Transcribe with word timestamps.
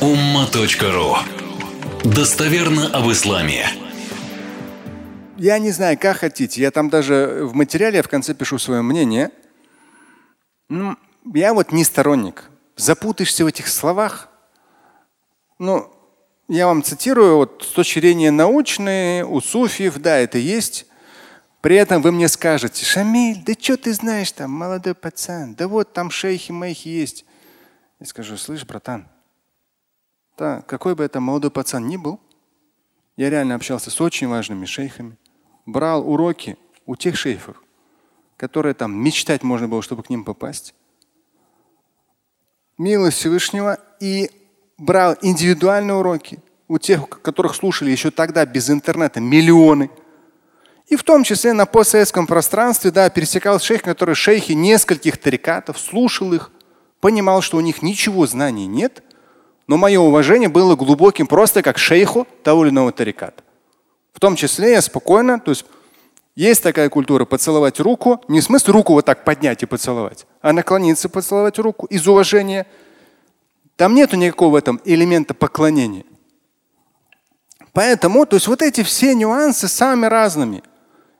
umma.ru 0.00 1.16
Достоверно 2.04 2.88
об 2.88 3.10
исламе. 3.10 3.66
Я 5.38 5.58
не 5.58 5.70
знаю, 5.70 5.98
как 5.98 6.18
хотите. 6.18 6.60
Я 6.60 6.70
там 6.70 6.90
даже 6.90 7.40
в 7.42 7.54
материале 7.54 8.02
в 8.02 8.08
конце 8.08 8.34
пишу 8.34 8.58
свое 8.58 8.82
мнение. 8.82 9.30
Ну, 10.68 10.96
я 11.34 11.54
вот 11.54 11.72
не 11.72 11.82
сторонник. 11.82 12.50
Запутаешься 12.76 13.44
в 13.44 13.46
этих 13.46 13.68
словах. 13.68 14.28
Ну, 15.58 15.90
я 16.48 16.66
вам 16.66 16.82
цитирую 16.82 17.36
вот 17.36 17.64
с 17.66 17.72
точки 17.72 18.00
зрения 18.00 18.30
научной, 18.30 19.22
у 19.22 19.40
суфиев, 19.40 19.96
да, 19.96 20.18
это 20.18 20.36
есть. 20.36 20.86
При 21.62 21.76
этом 21.76 22.02
вы 22.02 22.12
мне 22.12 22.28
скажете, 22.28 22.84
Шамиль, 22.84 23.42
да 23.44 23.54
что 23.58 23.78
ты 23.78 23.94
знаешь 23.94 24.30
там, 24.30 24.50
молодой 24.50 24.94
пацан, 24.94 25.54
да 25.54 25.66
вот 25.68 25.94
там 25.94 26.10
шейхи-мейхи 26.10 26.88
есть. 26.88 27.24
Я 27.98 28.06
скажу, 28.06 28.36
слышь, 28.36 28.64
братан, 28.64 29.08
да, 30.36 30.62
какой 30.62 30.94
бы 30.94 31.04
это 31.04 31.20
молодой 31.20 31.50
пацан 31.50 31.86
ни 31.86 31.96
был, 31.96 32.20
я 33.16 33.30
реально 33.30 33.54
общался 33.54 33.90
с 33.90 34.00
очень 34.00 34.28
важными 34.28 34.66
шейхами, 34.66 35.16
брал 35.64 36.08
уроки 36.08 36.56
у 36.84 36.96
тех 36.96 37.16
шейхов, 37.16 37.62
которые 38.36 38.74
там 38.74 38.92
мечтать 38.92 39.42
можно 39.42 39.68
было, 39.68 39.82
чтобы 39.82 40.02
к 40.02 40.10
ним 40.10 40.24
попасть. 40.24 40.74
Милость 42.76 43.16
Всевышнего 43.18 43.78
и 44.00 44.30
брал 44.76 45.16
индивидуальные 45.22 45.94
уроки 45.94 46.40
у 46.68 46.78
тех, 46.78 47.08
которых 47.08 47.54
слушали 47.54 47.90
еще 47.90 48.10
тогда 48.10 48.44
без 48.44 48.68
интернета 48.68 49.20
миллионы. 49.20 49.90
И 50.88 50.96
в 50.96 51.02
том 51.02 51.24
числе 51.24 51.54
на 51.54 51.64
постсоветском 51.64 52.26
пространстве, 52.26 52.90
да, 52.90 53.08
пересекал 53.08 53.58
шейх, 53.58 53.82
который 53.82 54.14
шейхи 54.14 54.52
нескольких 54.52 55.16
тарикатов, 55.16 55.78
слушал 55.78 56.34
их, 56.34 56.50
понимал, 57.00 57.40
что 57.40 57.56
у 57.56 57.60
них 57.60 57.82
ничего 57.82 58.26
знаний 58.26 58.66
нет, 58.66 59.02
но 59.66 59.76
мое 59.76 60.00
уважение 60.00 60.48
было 60.48 60.76
глубоким 60.76 61.26
просто 61.26 61.62
как 61.62 61.78
шейху 61.78 62.26
того 62.42 62.64
или 62.64 62.70
иного 62.70 62.92
тариката. 62.92 63.42
В 64.12 64.20
том 64.20 64.36
числе 64.36 64.72
я 64.72 64.82
спокойно, 64.82 65.38
то 65.38 65.50
есть 65.50 65.64
есть 66.36 66.62
такая 66.62 66.88
культура 66.88 67.24
поцеловать 67.24 67.80
руку, 67.80 68.22
не 68.28 68.40
в 68.40 68.44
смысле 68.44 68.72
руку 68.74 68.92
вот 68.92 69.04
так 69.04 69.24
поднять 69.24 69.62
и 69.62 69.66
поцеловать, 69.66 70.26
а 70.40 70.52
наклониться 70.52 71.08
поцеловать 71.08 71.58
руку 71.58 71.86
из 71.86 72.06
уважения. 72.06 72.66
Там 73.76 73.94
нету 73.94 74.16
никакого 74.16 74.52
в 74.52 74.54
этом 74.56 74.80
элемента 74.84 75.34
поклонения. 75.34 76.04
Поэтому, 77.72 78.24
то 78.24 78.36
есть 78.36 78.48
вот 78.48 78.62
эти 78.62 78.82
все 78.82 79.14
нюансы 79.14 79.68
самыми 79.68 80.06
разными. 80.06 80.62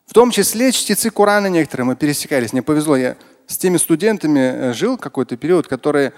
В 0.07 0.15
том 0.15 0.31
числе 0.31 0.73
чтецы 0.73 1.11
Корана 1.11 1.49
некоторые 1.49 1.85
мы 1.85 1.97
пересекались. 1.97 2.53
Мне 2.53 2.63
повезло, 2.63 2.97
я 2.97 3.17
с 3.47 3.59
теми 3.59 3.77
студентами 3.77 4.41
э, 4.41 4.73
жил 4.73 4.97
какой-то 4.97 5.37
период, 5.37 5.67
которые 5.67 6.13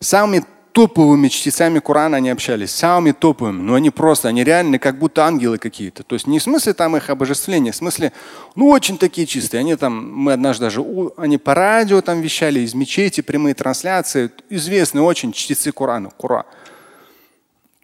самыми 0.00 0.44
топовыми 0.72 1.28
чтецами 1.28 1.78
Корана 1.78 2.18
они 2.18 2.30
общались, 2.30 2.70
самыми 2.70 3.12
топовыми, 3.12 3.60
но 3.62 3.74
они 3.74 3.90
просто, 3.90 4.28
они 4.28 4.44
реально 4.44 4.78
как 4.78 4.98
будто 4.98 5.24
ангелы 5.24 5.58
какие-то. 5.58 6.02
То 6.02 6.14
есть 6.14 6.26
не 6.26 6.38
в 6.38 6.42
смысле 6.42 6.74
там 6.74 6.96
их 6.96 7.10
обожествления, 7.10 7.72
в 7.72 7.76
смысле, 7.76 8.12
ну 8.54 8.68
очень 8.68 8.98
такие 8.98 9.26
чистые. 9.26 9.60
Они 9.60 9.76
там, 9.76 10.12
мы 10.12 10.32
однажды 10.32 10.66
даже, 10.66 10.84
они 11.16 11.38
по 11.38 11.54
радио 11.54 12.00
там 12.00 12.20
вещали, 12.20 12.60
из 12.60 12.74
мечети, 12.74 13.20
прямые 13.20 13.54
трансляции, 13.54 14.30
известные 14.50 15.02
очень 15.02 15.32
чтецы 15.32 15.72
Корана, 15.72 16.10
Кура. 16.10 16.44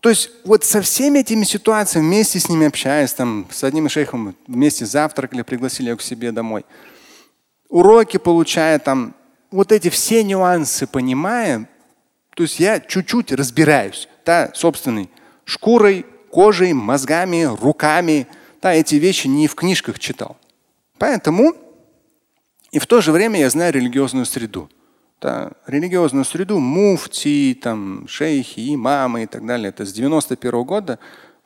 То 0.01 0.11
есть 0.11 0.31
вот 0.45 0.65
со 0.65 0.83
всеми 0.83 1.21
этими 1.21 1.45
ситуациями, 1.45 2.07
вместе 2.07 2.39
с 2.39 2.49
ними 2.49 2.67
общаясь, 2.67 3.15
там, 3.15 3.47
с 3.51 3.65
одним 3.65 3.89
шейхом 3.89 4.37
вместе 4.47 4.85
завтракали, 4.85 5.43
пригласили 5.43 5.89
его 5.89 5.97
к 5.97 6.03
себе 6.03 6.31
домой. 6.31 6.67
Уроки 7.71 8.19
получая 8.19 8.79
там, 8.79 9.15
вот 9.51 9.73
эти 9.73 9.89
все 9.89 10.23
нюансы 10.23 10.87
понимая, 10.87 11.69
то 12.35 12.43
есть 12.43 12.59
я 12.59 12.81
чуть-чуть 12.81 13.33
разбираюсь, 13.33 14.09
да, 14.25 14.51
собственной 14.55 15.09
шкурой, 15.45 16.05
кожей, 16.31 16.73
мозгами, 16.73 17.45
руками. 17.45 18.27
Да, 18.61 18.75
эти 18.75 18.97
вещи 18.97 19.29
не 19.29 19.47
в 19.47 19.55
книжках 19.55 19.99
читал. 19.99 20.37
Поэтому 20.99 21.55
и 22.73 22.81
в 22.81 22.87
то 22.87 23.01
же 23.01 23.13
время 23.13 23.39
я 23.39 23.51
знаю 23.51 23.73
религиозную 23.73 24.27
среду. 24.27 24.69
Да, 25.21 25.53
религиозную 25.67 26.25
среду, 26.25 26.59
муфти, 26.59 27.57
там, 27.63 28.09
шейхи, 28.09 28.75
имамы 28.75 29.23
и 29.23 29.27
так 29.27 29.47
далее. 29.47 29.69
Это 29.69 29.85
с 29.85 29.93
91 29.93 30.51
-го 30.51 30.65
года, 30.65 30.99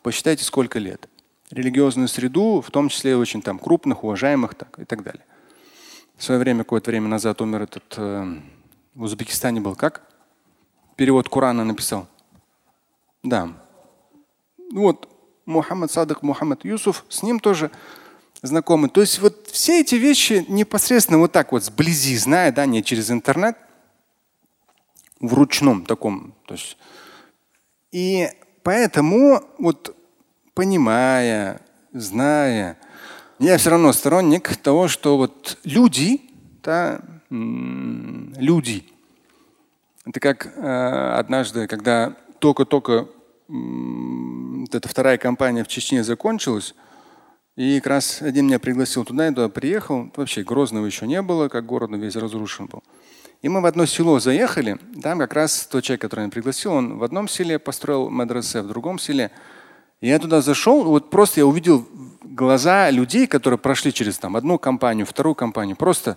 посчитайте, 0.03 0.43
сколько 0.45 0.79
лет. 0.79 1.07
Религиозную 1.51 2.09
среду, 2.09 2.63
в 2.67 2.71
том 2.71 2.89
числе 2.89 3.15
очень 3.17 3.43
там 3.43 3.59
крупных, 3.59 4.05
уважаемых 4.05 4.55
так, 4.55 4.79
и 4.79 4.85
так 4.85 5.03
далее. 5.03 5.25
В 6.17 6.25
свое 6.25 6.41
время, 6.41 6.65
какое-то 6.65 6.91
время 6.91 7.09
назад 7.09 7.41
умер 7.43 7.63
этот 7.63 7.95
э, 7.99 8.37
в 8.95 9.03
Узбекистане 9.03 9.61
был 9.61 9.77
как? 9.77 10.08
Перевод 10.99 11.29
Корана 11.29 11.65
написал. 11.65 12.09
Да. 13.23 13.53
Вот 14.73 15.09
Мухаммад 15.47 15.93
Садык, 15.93 16.23
Мухаммад 16.23 16.65
Юсуф, 16.65 17.05
с 17.09 17.23
ним 17.23 17.39
тоже 17.39 17.71
знакомы. 18.43 18.89
То 18.89 19.01
есть 19.01 19.21
вот 19.21 19.47
все 19.47 19.81
эти 19.81 19.95
вещи 19.95 20.45
непосредственно 20.49 21.19
вот 21.19 21.31
так 21.31 21.53
вот 21.53 21.65
сблизи, 21.65 22.17
зная, 22.17 22.53
да, 22.53 22.67
не 22.67 22.83
через 22.83 23.11
интернет, 23.13 23.57
в 25.21 25.33
ручном 25.35 25.85
таком. 25.85 26.35
То 26.47 26.55
есть. 26.55 26.77
И 27.93 28.29
поэтому 28.65 29.43
вот 29.59 29.97
понимая, 30.55 31.61
зная, 31.93 32.77
я 33.39 33.57
все 33.57 33.71
равно 33.71 33.93
сторонник 33.93 34.57
того, 34.57 34.89
что 34.89 35.17
вот 35.17 35.59
люди, 35.63 36.23
да, 36.63 37.01
люди, 37.31 38.85
это 40.09 40.21
как 40.21 40.47
э, 40.47 41.15
однажды, 41.19 41.67
когда 41.67 42.17
только-только 42.39 43.09
вот 43.49 44.75
эта 44.75 44.89
вторая 44.89 45.19
кампания 45.19 45.65
в 45.65 45.69
Чечне 45.69 46.03
закончилась, 46.03 46.75
и 47.57 47.79
как 47.81 47.89
раз 47.89 48.23
один 48.23 48.47
меня 48.47 48.59
пригласил 48.59 49.05
туда, 49.05 49.27
я 49.27 49.33
туда 49.33 49.49
приехал. 49.49 50.11
Вообще 50.17 50.45
Грозного 50.45 50.87
еще 50.87 51.07
не 51.07 51.21
было, 51.23 51.49
как 51.49 51.67
город 51.67 51.91
весь 51.93 52.15
разрушен 52.17 52.67
был. 52.67 52.83
И 53.43 53.49
мы 53.49 53.61
в 53.61 53.67
одно 53.67 53.85
село 53.85 54.19
заехали. 54.21 54.79
Там 55.03 55.19
как 55.19 55.35
раз 55.35 55.67
тот 55.67 55.85
человек, 55.85 56.03
который 56.03 56.21
меня 56.21 56.31
пригласил, 56.31 56.73
он 56.73 56.99
в 56.99 57.05
одном 57.05 57.29
селе 57.29 57.59
построил 57.59 58.11
мадресе, 58.11 58.63
в 58.63 58.69
другом 58.69 58.99
селе. 58.99 59.31
И 60.01 60.09
я 60.09 60.19
туда 60.19 60.41
зашел, 60.41 60.85
вот 60.85 61.11
просто 61.11 61.41
я 61.41 61.47
увидел 61.47 61.87
глаза 62.23 62.91
людей, 62.91 63.27
которые 63.27 63.59
прошли 63.59 63.93
через 63.93 64.19
там 64.19 64.37
одну 64.37 64.59
компанию, 64.59 65.05
вторую 65.05 65.35
компанию. 65.35 65.77
Просто 65.77 66.17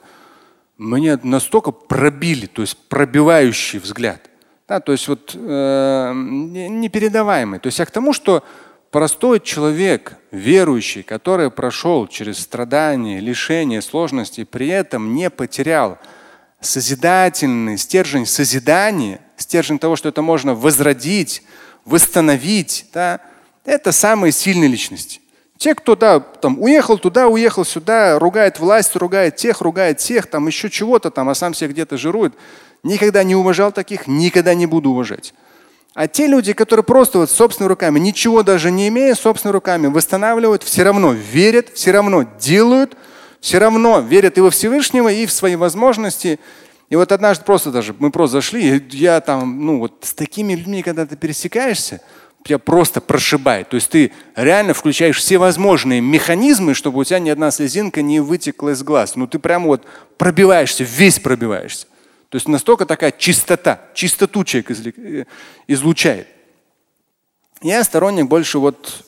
мне 0.81 1.15
настолько 1.21 1.71
пробили, 1.71 2.47
то 2.47 2.63
есть 2.63 2.75
пробивающий 2.89 3.77
взгляд. 3.77 4.29
Да, 4.67 4.79
то 4.79 4.91
есть 4.91 5.07
вот 5.07 5.35
э, 5.35 6.11
непередаваемый. 6.15 7.59
То 7.59 7.67
есть 7.67 7.77
я 7.77 7.85
к 7.85 7.91
тому, 7.91 8.13
что 8.13 8.43
простой 8.89 9.39
человек, 9.41 10.17
верующий, 10.31 11.03
который 11.03 11.51
прошел 11.51 12.07
через 12.07 12.39
страдания, 12.39 13.19
лишения, 13.19 13.79
сложности, 13.81 14.43
при 14.43 14.69
этом 14.69 15.13
не 15.13 15.29
потерял 15.29 15.99
созидательный 16.61 17.77
стержень 17.77 18.25
созидания, 18.25 19.21
стержень 19.37 19.77
того, 19.77 19.95
что 19.95 20.09
это 20.09 20.23
можно 20.23 20.55
возродить, 20.55 21.43
восстановить, 21.85 22.87
да, 22.91 23.19
это 23.65 23.91
самые 23.91 24.31
сильные 24.31 24.69
личности. 24.69 25.20
Те, 25.61 25.75
кто 25.75 25.95
да, 25.95 26.19
там, 26.19 26.59
уехал 26.59 26.97
туда, 26.97 27.27
уехал 27.27 27.63
сюда, 27.63 28.17
ругает 28.17 28.57
власть, 28.57 28.95
ругает 28.95 29.35
тех, 29.35 29.61
ругает 29.61 29.99
тех, 29.99 30.25
там 30.25 30.47
еще 30.47 30.71
чего-то 30.71 31.11
там, 31.11 31.29
а 31.29 31.35
сам 31.35 31.53
себя 31.53 31.69
где-то 31.69 31.99
жирует. 31.99 32.33
Никогда 32.81 33.23
не 33.23 33.35
уважал 33.35 33.71
таких, 33.71 34.07
никогда 34.07 34.55
не 34.55 34.65
буду 34.65 34.89
уважать. 34.89 35.35
А 35.93 36.07
те 36.07 36.25
люди, 36.25 36.53
которые 36.53 36.83
просто 36.83 37.19
вот 37.19 37.29
собственными 37.29 37.69
руками, 37.69 37.99
ничего 37.99 38.41
даже 38.41 38.71
не 38.71 38.87
имея, 38.87 39.13
собственными 39.13 39.53
руками 39.53 39.85
восстанавливают, 39.85 40.63
все 40.63 40.81
равно 40.81 41.11
верят, 41.11 41.69
все 41.75 41.91
равно 41.91 42.25
делают, 42.39 42.97
все 43.39 43.59
равно 43.59 43.99
верят 43.99 44.39
и 44.39 44.41
во 44.41 44.49
Всевышнего, 44.49 45.09
и 45.09 45.27
в 45.27 45.31
свои 45.31 45.55
возможности. 45.55 46.39
И 46.89 46.95
вот 46.95 47.11
однажды 47.11 47.45
просто 47.45 47.69
даже 47.69 47.93
мы 47.99 48.09
просто 48.09 48.37
зашли, 48.37 48.83
я 48.93 49.21
там, 49.21 49.63
ну 49.63 49.77
вот 49.77 49.93
с 50.01 50.15
такими 50.15 50.53
людьми, 50.53 50.81
когда 50.81 51.05
ты 51.05 51.15
пересекаешься, 51.15 52.01
тебя 52.43 52.59
просто 52.59 53.01
прошибает. 53.01 53.69
То 53.69 53.75
есть 53.75 53.89
ты 53.89 54.11
реально 54.35 54.73
включаешь 54.73 55.17
все 55.17 55.37
возможные 55.37 56.01
механизмы, 56.01 56.73
чтобы 56.73 56.99
у 56.99 57.03
тебя 57.03 57.19
ни 57.19 57.29
одна 57.29 57.51
слезинка 57.51 58.01
не 58.01 58.19
вытекла 58.19 58.69
из 58.69 58.83
глаз. 58.83 59.15
Ну 59.15 59.27
ты 59.27 59.39
прямо 59.39 59.67
вот 59.67 59.85
пробиваешься, 60.17 60.83
весь 60.83 61.19
пробиваешься. 61.19 61.87
То 62.29 62.37
есть 62.37 62.47
настолько 62.47 62.85
такая 62.85 63.11
чистота, 63.11 63.81
чистоту 63.93 64.43
человек 64.43 64.71
э, 64.71 65.25
излучает. 65.67 66.27
Я 67.61 67.83
сторонник 67.83 68.27
больше 68.27 68.57
вот 68.57 69.05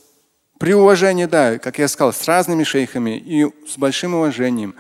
при 0.59 0.73
уважении, 0.73 1.25
да, 1.25 1.57
как 1.57 1.79
я 1.79 1.87
сказал, 1.87 2.13
с 2.13 2.27
разными 2.27 2.63
шейхами 2.63 3.17
и 3.17 3.45
с 3.67 3.77
большим 3.77 4.15
уважением, 4.15 4.75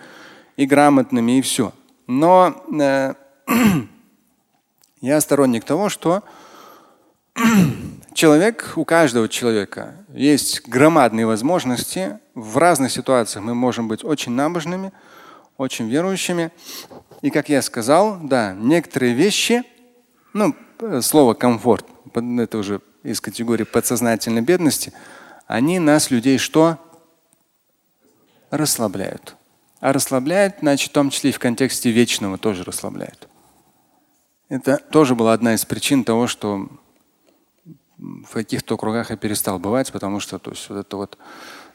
и 0.57 0.65
грамотными, 0.65 1.39
и 1.39 1.41
все. 1.41 1.73
Но 2.05 2.63
э, 2.79 3.13
я 5.01 5.21
сторонник 5.21 5.63
того, 5.63 5.89
что 5.89 6.23
человек, 8.13 8.73
у 8.75 8.85
каждого 8.85 9.27
человека 9.27 9.95
есть 10.13 10.67
громадные 10.67 11.25
возможности. 11.25 12.19
В 12.35 12.57
разных 12.57 12.91
ситуациях 12.91 13.43
мы 13.43 13.55
можем 13.55 13.87
быть 13.87 14.03
очень 14.03 14.31
набожными, 14.31 14.91
очень 15.57 15.89
верующими. 15.89 16.51
И 17.21 17.29
как 17.29 17.49
я 17.49 17.61
сказал, 17.61 18.19
да, 18.21 18.53
некоторые 18.53 19.13
вещи, 19.13 19.63
ну, 20.33 20.55
слово 21.01 21.33
комфорт, 21.33 21.85
это 22.13 22.57
уже 22.57 22.81
из 23.03 23.21
категории 23.21 23.63
подсознательной 23.63 24.41
бедности, 24.41 24.93
они 25.47 25.79
нас, 25.79 26.09
людей, 26.09 26.37
что? 26.37 26.77
Расслабляют. 28.49 29.35
А 29.79 29.91
расслабляют, 29.91 30.55
значит, 30.61 30.89
в 30.89 30.93
том 30.93 31.09
числе 31.09 31.31
и 31.31 31.33
в 31.33 31.39
контексте 31.39 31.91
вечного 31.91 32.37
тоже 32.37 32.63
расслабляют. 32.63 33.27
Это 34.49 34.77
тоже 34.77 35.15
была 35.15 35.33
одна 35.33 35.55
из 35.55 35.65
причин 35.65 36.03
того, 36.03 36.27
что 36.27 36.69
в 38.03 38.33
каких-то 38.33 38.77
кругах 38.77 39.11
я 39.11 39.17
перестал 39.17 39.59
бывать, 39.59 39.91
потому 39.91 40.19
что 40.19 40.37
то 40.39 40.51
есть, 40.51 40.69
вот 40.69 40.77
эта 40.77 40.97
вот 40.97 41.17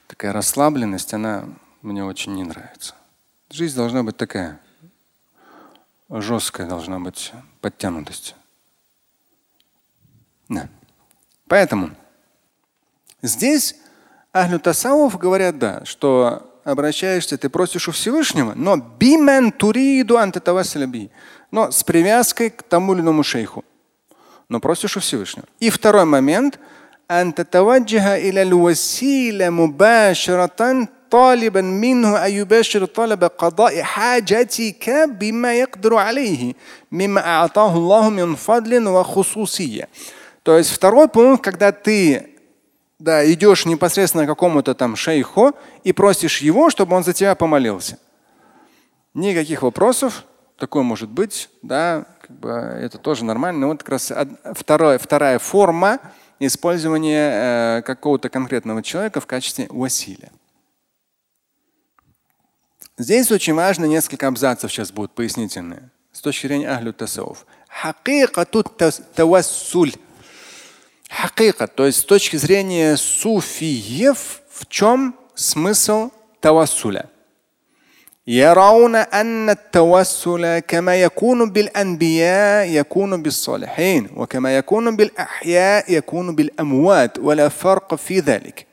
такая 0.06 0.32
расслабленность, 0.32 1.14
она 1.14 1.44
мне 1.80 2.04
очень 2.04 2.34
не 2.34 2.44
нравится. 2.44 2.94
Жизнь 3.50 3.76
должна 3.76 4.02
быть 4.02 4.16
такая 4.16 4.60
жесткая, 6.10 6.68
должна 6.68 7.00
быть 7.00 7.32
подтянутость. 7.60 8.34
Да. 10.48 10.68
Поэтому 11.46 11.90
здесь 13.22 13.76
Ахлю 14.32 14.60
Тасауф 14.60 15.16
говорят, 15.16 15.58
да, 15.58 15.84
что 15.84 16.60
обращаешься, 16.64 17.38
ты 17.38 17.48
просишь 17.48 17.88
у 17.88 17.92
Всевышнего, 17.92 18.52
но 18.54 18.76
бимен 18.76 19.50
туриду 19.50 20.18
антатавасаляби, 20.18 21.10
но 21.50 21.70
с 21.70 21.82
привязкой 21.82 22.50
к 22.50 22.62
тому 22.62 22.92
или 22.92 23.00
иному 23.00 23.22
шейху 23.22 23.64
Но 24.49 24.59
просишь 24.59 24.97
у 24.97 24.99
Всевышнего. 24.99 25.47
И 25.59 25.69
второй 25.69 26.05
момент – 26.05 26.69
أن 27.11 27.35
تتوجه 27.35 28.15
إلى 28.15 28.41
الوسيلة 28.41 29.49
مباشرة 29.49 30.87
طالبا 31.11 31.61
منه 31.61 32.25
أن 32.25 32.31
يباشر 32.31 32.85
طلب 32.85 33.23
قضاء 33.23 33.81
حاجتك 33.81 34.89
بما 35.07 35.53
يقدر 35.53 35.95
عليه 35.95 36.53
مما 36.91 37.25
أعطاه 37.25 37.77
الله 37.77 38.09
من 38.09 38.35
فضل 38.35 38.87
وخصوصية. 38.87 39.87
То 40.43 40.57
есть 40.57 40.71
второй 40.71 41.07
пункт, 41.07 41.43
когда 41.43 41.71
ты 41.71 42.29
да, 42.99 43.31
идешь 43.31 43.65
непосредственно 43.65 44.25
к 44.25 44.27
какому-то 44.27 44.73
там 44.73 44.95
шейху 44.95 45.53
и 45.83 45.93
просишь 45.93 46.41
его, 46.41 46.69
чтобы 46.69 46.95
он 46.95 47.03
за 47.03 47.13
тебя 47.13 47.35
помолился. 47.35 47.97
Никаких 49.13 49.61
вопросов, 49.61 50.25
такое 50.58 50.82
может 50.82 51.08
быть, 51.08 51.48
да, 51.62 52.04
как 52.20 52.38
бы 52.38 52.50
это 52.50 52.98
тоже 52.98 53.24
нормально. 53.24 53.60
Но 53.60 53.68
вот 53.68 53.82
как 53.82 53.90
раз 53.90 54.12
вторая, 54.54 54.98
вторая 54.98 55.38
форма 55.38 56.00
использования 56.40 57.78
э, 57.78 57.82
какого-то 57.82 58.28
конкретного 58.28 58.82
человека 58.82 59.20
в 59.20 59.26
качестве 59.26 59.66
василя. 59.70 60.30
Здесь 62.96 63.30
очень 63.30 63.54
важно 63.54 63.84
несколько 63.86 64.26
абзацев 64.26 64.70
сейчас 64.70 64.90
будут 64.90 65.12
пояснительные 65.12 65.90
с 66.12 66.20
точки 66.20 66.48
зрения 66.48 66.68
ахлю 66.68 66.92
тасауф. 66.92 67.46
Хакикату 67.68 68.64
тавассуль. 69.14 69.92
Хакика, 71.08 71.68
то 71.68 71.86
есть 71.86 72.00
с 72.00 72.04
точки 72.04 72.36
зрения 72.36 72.96
суфиев, 72.96 74.42
в 74.50 74.66
чем 74.66 75.16
смысл 75.34 76.10
тавассуля? 76.40 77.08
يرون 78.27 78.95
أن 78.95 79.49
التوسل 79.49 80.59
كما 80.59 80.95
يكون 80.95 81.51
بالأنبياء 81.51 82.67
يكون 82.67 83.23
بالصالحين 83.23 84.09
وكما 84.15 84.57
يكون 84.57 84.95
بالأحياء 84.95 85.93
يكون 85.93 86.35
بالأموات 86.35 87.19
ولا 87.19 87.49
فرق 87.49 87.95
في 87.95 88.19
ذلك. 88.19 88.67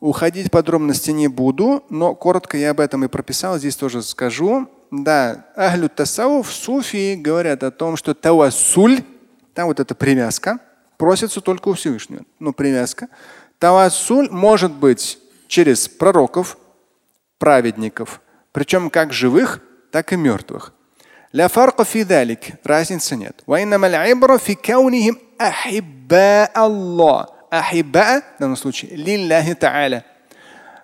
Уходить 0.00 0.46
в 0.46 0.50
подробности 0.52 1.10
не 1.10 1.26
буду, 1.26 1.82
но 1.90 2.14
коротко 2.14 2.56
я 2.56 2.70
об 2.70 2.78
этом 2.78 3.04
и 3.04 3.08
прописал, 3.08 3.58
здесь 3.58 3.74
тоже 3.74 4.02
скажу. 4.02 4.68
Да, 4.92 5.46
ахлю 5.56 5.88
тасауф, 5.88 6.52
суфии 6.52 7.16
говорят 7.16 7.64
о 7.64 7.72
том, 7.72 7.96
что 7.96 8.14
тавассуль, 8.14 9.02
там 9.54 9.66
вот 9.66 9.80
эта 9.80 9.96
привязка, 9.96 10.60
просится 10.96 11.40
только 11.40 11.68
у 11.68 11.72
Всевышнего. 11.72 12.22
Но 12.38 12.52
привязка. 12.52 13.08
Тавассуль 13.58 14.28
может 14.30 14.72
быть 14.72 15.18
через 15.48 15.88
пророков, 15.88 16.58
праведников, 17.38 18.20
причем 18.53 18.89
как 18.89 19.11
живых, 19.11 19.59
так 19.91 20.13
и 20.13 20.15
мертвых. 20.15 20.73
Разницы 22.63 23.15
нет. 23.15 23.43
Ахиба, 27.49 28.21
в 28.37 28.39
данном 28.39 28.55
случае, 28.55 28.95
лилляхи 28.95 29.55
та'аля. 29.55 30.03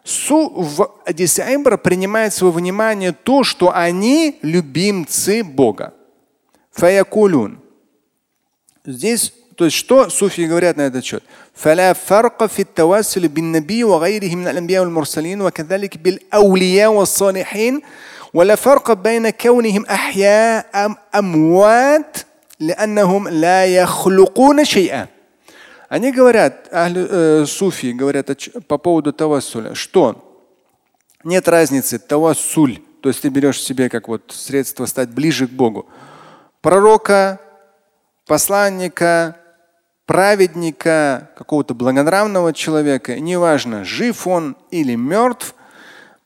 Су 0.03 0.49
в 0.49 1.01
Адисе 1.05 1.43
Айбра 1.43 1.77
принимает 1.77 2.39
во 2.41 2.51
внимание 2.51 3.11
то, 3.11 3.43
что 3.43 3.75
они 3.75 4.39
любимцы 4.41 5.43
Бога. 5.43 5.93
Фаякулюн. 6.71 7.59
Здесь, 8.85 9.33
то 9.55 9.65
есть 9.65 9.77
что 9.77 10.09
суфии 10.09 10.45
говорят 10.47 10.77
на 10.77 10.81
этот 10.81 11.05
счет? 11.05 11.23
فلا 11.58 11.92
فرق 11.92 12.46
في 12.46 12.62
التواصل 12.62 13.28
بالنبي 13.28 13.84
وغيره 13.84 14.34
من 14.34 14.48
الأنبياء 14.48 14.82
والمرسلين 14.82 15.40
وكذلك 15.40 15.98
بالأولياء 15.98 16.92
والصالحين 16.92 17.80
ولا 18.34 18.54
فرق 18.54 18.92
بين 18.92 19.30
كونهم 19.30 19.86
أحياء 19.86 20.66
أم 20.86 20.96
أموات 21.14 22.16
لأنهم 22.60 23.28
لا 23.28 23.66
يخلقون 23.66 24.64
شيئا 24.64 25.06
Они 25.90 26.10
говорят, 26.10 26.68
ахли, 26.72 27.06
э, 27.08 27.46
суфи 27.46 27.92
говорят 27.92 28.28
по 28.66 28.78
поводу 28.78 29.12
тавассуля, 29.12 29.74
что 29.76 30.40
нет 31.22 31.46
разницы 31.46 32.00
тавассуль, 32.00 32.80
то 33.00 33.10
есть 33.10 33.20
ты 33.20 33.28
берешь 33.28 33.62
себе 33.62 33.88
как 33.88 34.08
вот 34.08 34.32
средство 34.34 34.86
стать 34.86 35.10
ближе 35.10 35.46
к 35.46 35.50
Богу. 35.50 35.86
Пророка, 36.62 37.38
посланника, 38.26 39.36
праведника, 40.09 41.29
какого-то 41.37 41.75
благонравного 41.75 42.51
человека, 42.51 43.19
неважно, 43.19 43.85
жив 43.85 44.25
он 44.25 44.57
или 44.71 44.95
мертв. 44.95 45.53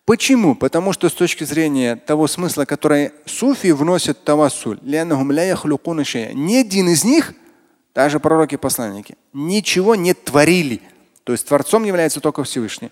Почему? 0.06 0.56
Потому 0.56 0.94
что 0.94 1.10
с 1.10 1.14
точки 1.14 1.44
зрения 1.44 1.98
того 1.98 2.28
смысла, 2.28 2.64
который 2.64 3.12
суфи 3.26 3.72
вносят 3.72 4.20
в 4.20 4.22
тавассуль, 4.22 4.80
ни 4.82 4.96
один 6.56 6.88
из 6.88 7.04
них 7.04 7.34
даже 7.94 8.22
пророки 8.22 8.54
и 8.54 8.58
посланники, 8.58 9.18
ничего 9.34 9.96
не 9.96 10.14
творили. 10.14 10.80
То 11.26 11.34
есть 11.34 11.46
Творцом 11.46 11.84
является 11.84 12.22
только 12.22 12.46
Всевышний. 12.46 12.90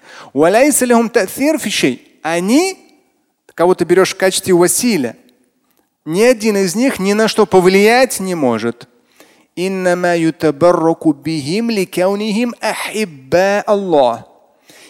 Они, 2.21 2.77
кого 3.55 3.75
ты 3.75 3.85
берешь 3.85 4.13
в 4.13 4.17
качестве 4.17 4.53
василя, 4.53 5.15
ни 6.03 6.21
один 6.21 6.57
из 6.57 6.75
них 6.75 6.99
ни 6.99 7.13
на 7.13 7.29
что 7.29 7.45
повлиять 7.45 8.19
не 8.19 8.35
может. 8.35 8.89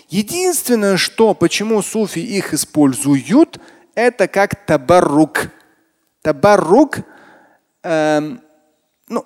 Единственное, 0.10 0.98
что, 0.98 1.34
почему 1.34 1.82
суфи 1.82 2.20
их 2.20 2.54
используют, 2.54 3.60
это 3.96 4.28
как 4.28 4.66
табаррук. 4.66 5.50
Табаррук, 6.22 7.00
эм, 7.84 8.42
ну, 9.08 9.26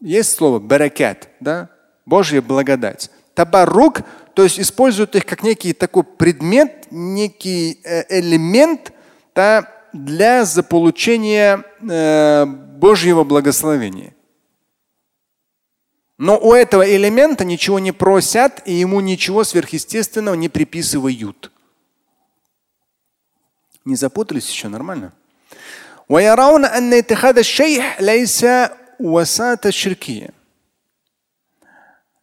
есть 0.00 0.36
слово 0.36 0.58
баракат, 0.58 1.28
да? 1.40 1.70
Божья 2.04 2.42
благодать. 2.42 3.10
Табарук, 3.34 4.00
то 4.34 4.42
есть 4.42 4.60
используют 4.60 5.16
их 5.16 5.24
как 5.24 5.42
некий 5.42 5.72
такой 5.72 6.04
предмет, 6.04 6.86
некий 6.90 7.80
э, 7.82 8.18
элемент 8.20 8.92
да, 9.34 9.68
для 9.92 10.44
заполучения 10.44 11.64
э, 11.80 12.44
Божьего 12.44 13.24
благословения. 13.24 14.14
Но 16.18 16.36
у 16.36 16.52
этого 16.52 16.84
элемента 16.84 17.44
ничего 17.44 17.78
не 17.78 17.92
просят 17.92 18.60
и 18.66 18.74
ему 18.74 19.00
ничего 19.00 19.44
сверхъестественного 19.44 20.34
не 20.34 20.48
приписывают. 20.48 21.52
Не 23.84 23.94
запутались 23.94 24.50
еще 24.50 24.66
нормально? 24.66 25.12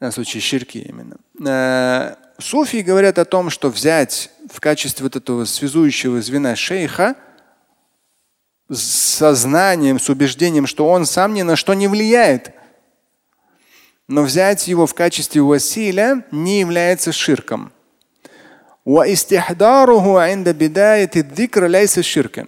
На 0.01 0.11
случай 0.11 0.41
ширки 0.41 0.79
именно. 0.79 1.15
Э, 1.47 2.15
суфии 2.37 2.81
говорят 2.81 3.17
о 3.17 3.23
том, 3.23 3.49
что 3.49 3.69
взять 3.69 4.29
в 4.51 4.59
качестве 4.59 5.03
вот 5.03 5.15
этого 5.15 5.45
связующего 5.45 6.21
звена 6.21 6.57
шейха 6.57 7.15
с 8.67 8.81
сознанием, 8.81 9.99
с 9.99 10.09
убеждением, 10.09 10.67
что 10.67 10.89
он 10.89 11.05
сам 11.05 11.33
ни 11.33 11.43
на 11.43 11.55
что 11.55 11.73
не 11.73 11.87
влияет– 11.87 12.51
но 14.07 14.21
взять 14.23 14.67
его 14.67 14.85
в 14.85 14.93
качестве 14.93 15.41
василя 15.41 16.23
не 16.31 16.59
является 16.59 17.11
ширком. 17.11 17.71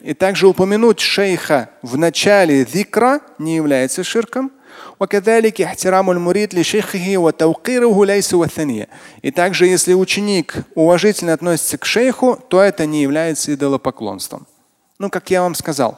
И 0.04 0.14
также 0.14 0.48
упомянуть 0.48 1.00
шейха 1.00 1.72
в 1.82 1.98
начале 1.98 2.64
дикра 2.64 3.22
не 3.40 3.56
является 3.56 4.04
ширком. 4.04 4.52
И 9.22 9.32
также, 9.32 9.66
если 9.66 9.94
ученик 9.94 10.56
уважительно 10.76 11.34
относится 11.34 11.78
к 11.80 11.86
шейху, 11.86 12.40
то 12.50 12.62
это 12.62 12.86
не 12.86 13.02
является 13.02 13.54
идолопоклонством. 13.54 14.46
Ну, 15.00 15.10
как 15.10 15.32
я 15.32 15.42
вам 15.42 15.56
сказал, 15.56 15.98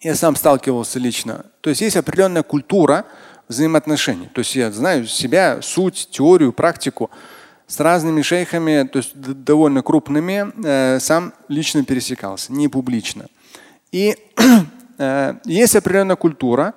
я 0.00 0.14
сам 0.14 0.34
сталкивался 0.34 0.98
лично. 0.98 1.44
То 1.60 1.68
есть 1.68 1.82
есть 1.82 1.96
определенная 1.96 2.42
культура, 2.42 3.04
взаимоотношений. 3.50 4.28
То 4.32 4.38
есть 4.38 4.54
я 4.54 4.70
знаю 4.70 5.06
себя, 5.06 5.60
суть, 5.60 6.08
теорию, 6.12 6.52
практику 6.52 7.10
с 7.66 7.80
разными 7.80 8.22
шейхами, 8.22 8.86
то 8.86 8.98
есть 8.98 9.10
довольно 9.14 9.82
крупными, 9.82 10.52
э, 10.64 11.00
сам 11.00 11.32
лично 11.48 11.84
пересекался, 11.84 12.52
не 12.52 12.68
публично. 12.68 13.26
И 13.90 14.16
э, 14.98 15.34
есть 15.44 15.74
определенная 15.74 16.14
культура, 16.14 16.74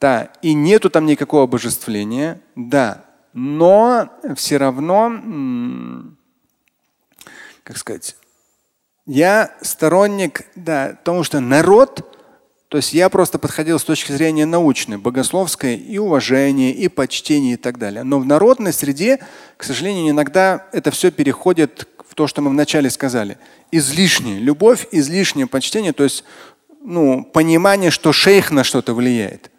да, 0.00 0.28
и 0.40 0.54
нету 0.54 0.88
там 0.88 1.04
никакого 1.04 1.44
обожествления, 1.44 2.40
да, 2.54 3.04
но 3.32 4.08
все 4.36 4.58
равно, 4.58 5.12
как 7.64 7.76
сказать, 7.76 8.16
я 9.04 9.52
сторонник, 9.62 10.46
да, 10.54 10.96
потому 10.98 11.24
что 11.24 11.40
народ 11.40 12.13
то 12.74 12.78
есть 12.78 12.92
я 12.92 13.08
просто 13.08 13.38
подходил 13.38 13.78
с 13.78 13.84
точки 13.84 14.10
зрения 14.10 14.46
научной, 14.46 14.96
богословской 14.96 15.76
и 15.76 15.96
уважения, 15.98 16.72
и 16.72 16.88
почтения 16.88 17.52
и 17.52 17.56
так 17.56 17.78
далее. 17.78 18.02
Но 18.02 18.18
в 18.18 18.26
народной 18.26 18.72
среде, 18.72 19.20
к 19.56 19.62
сожалению, 19.62 20.10
иногда 20.10 20.66
это 20.72 20.90
все 20.90 21.12
переходит 21.12 21.86
в 22.04 22.16
то, 22.16 22.26
что 22.26 22.42
мы 22.42 22.50
вначале 22.50 22.90
сказали. 22.90 23.38
Излишняя 23.70 24.40
любовь, 24.40 24.88
излишнее 24.90 25.46
почтение, 25.46 25.92
то 25.92 26.02
есть 26.02 26.24
ну, 26.82 27.24
понимание, 27.24 27.92
что 27.92 28.12
шейх 28.12 28.50
на 28.50 28.64
что-то 28.64 28.92
влияет. 28.92 29.52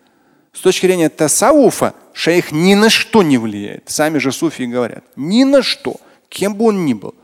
С 0.52 0.60
точки 0.60 0.86
зрения 0.86 1.08
тасауфа 1.08 1.94
шейх 2.12 2.52
ни 2.52 2.74
на 2.74 2.90
что 2.90 3.24
не 3.24 3.38
влияет. 3.38 3.84
Сами 3.86 4.18
же 4.18 4.34
суфии 4.34 4.66
говорят. 4.66 5.06
Ни 5.16 5.46
на 5.46 5.64
что. 5.64 6.02
Кем 6.28 6.54
бы 6.56 6.66
он 6.66 6.84
ни 6.84 6.94
был. 6.94 7.16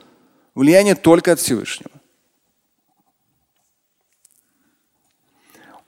Влияние 0.55 0.95
только 0.95 1.33
от 1.33 1.41
Всевышнего. 1.41 1.91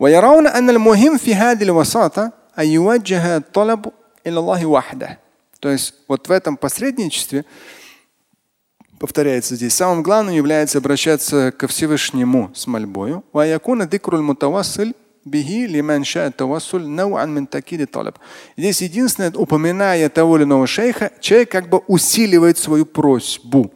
ويرون 0.02 0.46
أن 0.46 0.70
المهم 0.70 1.18
في 1.18 1.34
هذه 1.34 1.62
الوساطة 1.62 2.32
أن 2.58 2.66
يوجه 2.66 3.36
الطلب 3.36 3.92
إلى 4.26 4.38
الله 4.38 4.66
وحده. 4.66 5.18
То 5.60 5.68
есть 5.70 5.94
вот 6.06 6.28
в 6.28 6.30
этом 6.30 6.56
посредничестве, 6.56 7.44
повторяется 8.98 9.56
здесь, 9.56 9.74
самым 9.74 10.02
главным 10.02 10.34
является 10.34 10.78
обращаться 10.78 11.52
ко 11.52 11.66
Всевышнему 11.66 12.50
с 12.54 12.66
мольбою. 12.66 13.24
Здесь 18.56 18.82
единственное, 18.82 19.32
упоминая 19.32 20.08
того 20.08 20.36
или 20.36 20.44
иного 20.44 20.66
шейха, 20.66 21.10
человек 21.20 21.50
как 21.50 21.68
бы 21.68 21.78
усиливает 21.88 22.56
свою 22.56 22.86
просьбу. 22.86 23.72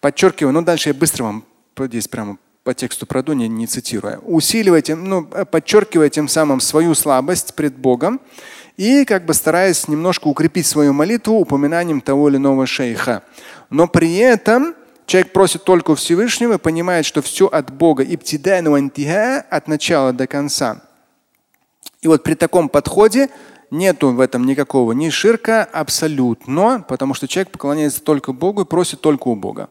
Подчеркиваю, 0.00 0.52
ну 0.52 0.62
дальше 0.62 0.90
я 0.90 0.94
быстро 0.94 1.24
вам 1.24 1.44
здесь 1.76 2.08
прямо 2.08 2.38
по 2.63 2.73
тексту 2.73 3.05
пройду, 3.05 3.33
не, 3.33 3.67
цитируя, 3.67 4.19
усиливая, 4.19 4.83
ну, 4.95 5.25
подчеркивая 5.25 6.09
тем 6.09 6.27
самым 6.27 6.61
свою 6.61 6.95
слабость 6.95 7.55
пред 7.55 7.77
Богом 7.77 8.21
и 8.77 9.05
как 9.05 9.25
бы 9.25 9.33
стараясь 9.33 9.87
немножко 9.87 10.27
укрепить 10.27 10.65
свою 10.65 10.93
молитву 10.93 11.35
упоминанием 11.35 12.01
того 12.01 12.29
или 12.29 12.37
иного 12.37 12.65
шейха. 12.65 13.23
Но 13.69 13.87
при 13.87 14.15
этом 14.15 14.75
человек 15.05 15.33
просит 15.33 15.63
только 15.65 15.95
Всевышнего 15.95 16.53
и 16.53 16.57
понимает, 16.57 17.05
что 17.05 17.21
все 17.21 17.47
от 17.47 17.71
Бога, 17.71 18.03
от 18.03 19.67
начала 19.67 20.13
до 20.13 20.25
конца. 20.25 20.81
И 22.01 22.07
вот 22.07 22.23
при 22.23 22.35
таком 22.35 22.69
подходе 22.69 23.29
нету 23.71 24.11
в 24.11 24.21
этом 24.21 24.45
никакого 24.45 24.93
ни 24.93 25.09
ширка 25.09 25.63
абсолютно, 25.65 26.85
потому 26.87 27.13
что 27.13 27.27
человек 27.27 27.51
поклоняется 27.51 28.01
только 28.01 28.31
Богу 28.31 28.61
и 28.61 28.65
просит 28.65 29.01
только 29.01 29.27
у 29.27 29.35
Бога. 29.35 29.69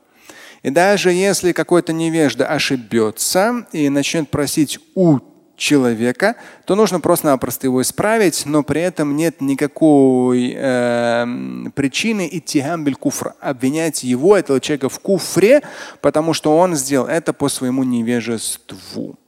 И 0.63 0.71
даже 0.71 1.11
если 1.11 1.53
какой-то 1.53 1.93
невежда 1.93 2.47
ошибется 2.47 3.67
и 3.73 3.89
начнет 3.89 4.31
просить 4.31 4.79
у 4.95 5.19
человека, 5.57 6.37
то 6.65 6.75
нужно 6.75 7.01
просто-напросто 7.01 7.67
его 7.67 7.83
исправить, 7.83 8.47
но 8.47 8.63
при 8.63 8.81
этом 8.81 9.17
нет 9.17 9.41
никакой 9.41 10.55
э, 10.57 11.27
причины 11.75 12.29
идти 12.31 12.61
гамбель 12.61 12.95
куфр, 12.95 13.35
обвинять 13.41 14.03
его, 14.03 14.37
этого 14.37 14.61
человека, 14.61 14.89
в 14.89 14.99
куфре, 14.99 15.63
потому 16.01 16.33
что 16.33 16.57
он 16.57 16.75
сделал 16.75 17.07
это 17.07 17.33
по 17.33 17.49
своему 17.49 17.85
невежеству. 17.85 19.19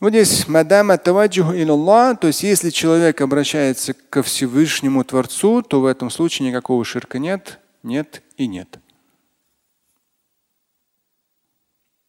Вот 0.00 0.10
здесь 0.10 0.48
мадама 0.48 0.96
таваджуху 0.96 1.52
илаллах, 1.52 2.18
то 2.20 2.28
есть 2.28 2.42
если 2.42 2.70
человек 2.70 3.20
обращается 3.20 3.94
ко 4.08 4.22
Всевышнему 4.22 5.04
Творцу, 5.04 5.62
то 5.62 5.80
в 5.80 5.86
этом 5.86 6.10
случае 6.10 6.48
никакого 6.48 6.84
ширка 6.84 7.18
нет, 7.18 7.58
нет 7.82 8.22
и 8.38 8.46
нет. 8.46 8.78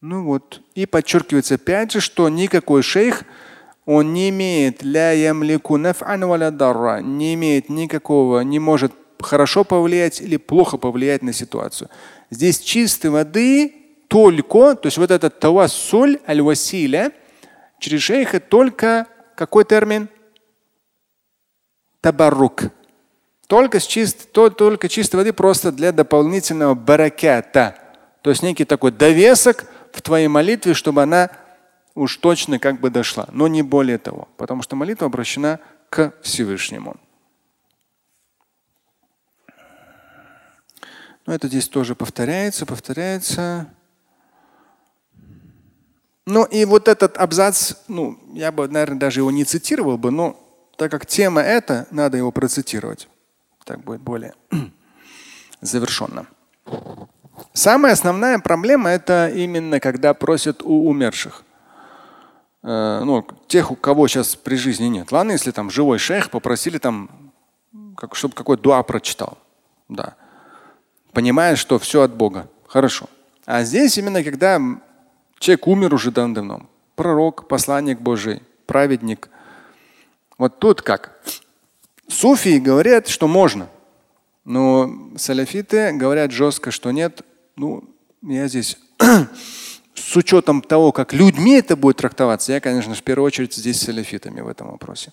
Ну 0.01 0.23
вот. 0.23 0.61
И 0.73 0.87
подчеркивается 0.87 1.55
опять 1.55 1.91
же, 1.91 2.01
что 2.01 2.27
никакой 2.27 2.81
шейх, 2.81 3.23
он 3.85 4.13
не 4.13 4.29
имеет 4.29 4.81
не 7.01 7.33
имеет 7.35 7.69
никакого, 7.69 8.39
не 8.41 8.59
может 8.59 8.93
хорошо 9.19 9.63
повлиять 9.63 10.19
или 10.19 10.37
плохо 10.37 10.77
повлиять 10.77 11.21
на 11.21 11.33
ситуацию. 11.33 11.89
Здесь 12.31 12.59
чистой 12.59 13.11
воды 13.11 13.75
только, 14.07 14.75
то 14.75 14.87
есть 14.87 14.97
вот 14.97 15.11
этот 15.11 15.39
тавассуль 15.39 16.19
аль-василя 16.27 17.11
через 17.79 18.01
шейха 18.01 18.39
только 18.39 19.07
какой 19.35 19.65
термин? 19.65 20.09
Табарук. 22.01 22.63
Только, 23.45 23.79
с 23.79 23.85
чист, 23.85 24.31
то, 24.31 24.49
только 24.49 24.89
чистой 24.89 25.17
воды 25.17 25.33
просто 25.33 25.71
для 25.71 25.91
дополнительного 25.91 26.73
баракята. 26.73 27.75
То 28.21 28.29
есть 28.29 28.43
некий 28.43 28.65
такой 28.65 28.91
довесок 28.91 29.65
в 29.93 30.01
твоей 30.01 30.27
молитве, 30.27 30.73
чтобы 30.73 31.03
она 31.03 31.29
уж 31.95 32.17
точно 32.17 32.59
как 32.59 32.79
бы 32.79 32.89
дошла, 32.89 33.27
но 33.31 33.47
не 33.47 33.61
более 33.61 33.97
того, 33.97 34.27
потому 34.37 34.61
что 34.61 34.75
молитва 34.75 35.07
обращена 35.07 35.59
к 35.89 36.13
Всевышнему. 36.21 36.95
Но 41.25 41.33
это 41.33 41.47
здесь 41.47 41.67
тоже 41.67 41.95
повторяется, 41.95 42.65
повторяется. 42.65 43.67
Ну 46.25 46.45
и 46.45 46.65
вот 46.65 46.87
этот 46.87 47.17
абзац, 47.17 47.73
ну, 47.87 48.19
я 48.33 48.51
бы, 48.51 48.67
наверное, 48.67 48.99
даже 48.99 49.19
его 49.19 49.31
не 49.31 49.43
цитировал 49.43 49.97
бы, 49.97 50.11
но 50.11 50.37
так 50.77 50.89
как 50.89 51.05
тема 51.05 51.41
эта, 51.41 51.87
надо 51.91 52.17
его 52.17 52.31
процитировать. 52.31 53.07
Так 53.65 53.83
будет 53.83 54.01
более 54.01 54.33
завершенно. 55.61 56.27
Самая 57.53 57.93
основная 57.93 58.39
проблема 58.39 58.89
это 58.89 59.29
именно 59.29 59.79
когда 59.79 60.13
просят 60.13 60.61
у 60.63 60.87
умерших. 60.87 61.43
Э, 62.63 63.01
ну, 63.03 63.25
тех, 63.47 63.71
у 63.71 63.75
кого 63.75 64.07
сейчас 64.07 64.35
при 64.35 64.55
жизни 64.55 64.85
нет. 64.85 65.11
Ладно, 65.11 65.31
если 65.31 65.51
там 65.51 65.69
живой 65.69 65.97
шейх 65.97 66.29
попросили 66.29 66.77
там, 66.77 67.09
как, 67.97 68.15
чтобы 68.15 68.35
какой-то 68.35 68.63
дуа 68.63 68.83
прочитал. 68.83 69.37
Да. 69.89 70.15
Понимая, 71.13 71.55
что 71.55 71.79
все 71.79 72.01
от 72.01 72.13
Бога. 72.13 72.47
Хорошо. 72.67 73.07
А 73.45 73.63
здесь 73.63 73.97
именно 73.97 74.23
когда 74.23 74.59
человек 75.39 75.67
умер 75.67 75.93
уже 75.93 76.11
давно. 76.11 76.67
Пророк, 76.95 77.47
посланник 77.47 77.99
Божий, 77.99 78.43
праведник. 78.65 79.29
Вот 80.37 80.59
тут 80.59 80.81
как? 80.81 81.19
Суфии 82.07 82.59
говорят, 82.59 83.07
что 83.07 83.27
можно. 83.27 83.67
Но 84.43 85.11
саляфиты 85.17 85.91
говорят 85.93 86.31
жестко, 86.31 86.71
что 86.71 86.91
нет, 86.91 87.21
ну, 87.61 87.83
я 88.23 88.47
здесь 88.47 88.77
с 89.93 90.17
учетом 90.17 90.63
того, 90.63 90.91
как 90.91 91.13
людьми 91.13 91.53
это 91.53 91.75
будет 91.75 91.97
трактоваться, 91.97 92.53
я, 92.53 92.59
конечно, 92.59 92.95
в 92.95 93.03
первую 93.03 93.27
очередь 93.27 93.53
здесь 93.53 93.79
с 93.79 93.85
саляфитами 93.85 94.41
в 94.41 94.47
этом 94.47 94.71
вопросе. 94.71 95.11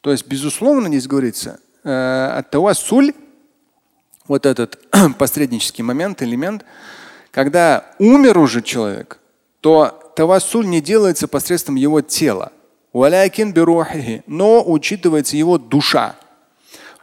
То 0.00 0.10
есть, 0.10 0.26
безусловно, 0.26 0.88
здесь 0.88 1.06
говорится, 1.06 1.60
э, 1.84 2.38
от 2.38 2.50
вот 4.26 4.44
этот 4.44 4.78
посреднический 5.18 5.84
момент, 5.84 6.20
элемент, 6.22 6.64
когда 7.30 7.84
умер 8.00 8.38
уже 8.38 8.60
человек, 8.62 9.20
то 9.60 10.12
тавассуль 10.16 10.66
не 10.66 10.80
делается 10.80 11.28
посредством 11.28 11.76
его 11.76 12.00
тела, 12.00 12.50
но 14.26 14.64
учитывается 14.66 15.36
его 15.36 15.58
душа. 15.58 16.16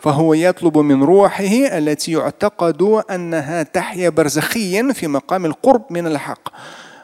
فهو 0.05 0.35
يطلب 0.35 0.79
من 0.79 1.03
روحه 1.03 1.79
التي 1.79 2.13
يعتقد 2.13 3.03
أنها 3.11 3.63
تحيا 3.63 4.09
برزخيا 4.09 4.93
في 4.93 5.07
مقام 5.07 5.47
القرب 5.47 5.83
من 5.91 6.07
الحق. 6.07 6.49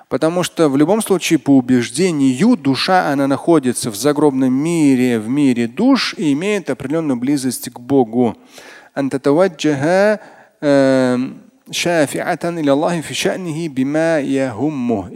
Потому 0.08 0.44
что 0.44 0.68
в 0.68 0.76
любом 0.76 1.02
случае 1.02 1.40
по 1.40 1.56
убеждению 1.56 2.56
душа, 2.56 3.10
она 3.10 3.26
находится 3.26 3.90
в 3.90 3.96
загробном 3.96 4.52
мире, 4.52 5.18
в 5.18 5.28
мире 5.28 5.66
душ 5.66 6.14
и 6.16 6.32
имеет 6.32 6.70
определенную 6.70 7.16
близость 7.16 7.70
к 7.70 7.80
Богу. 7.80 8.36
И 8.94 9.00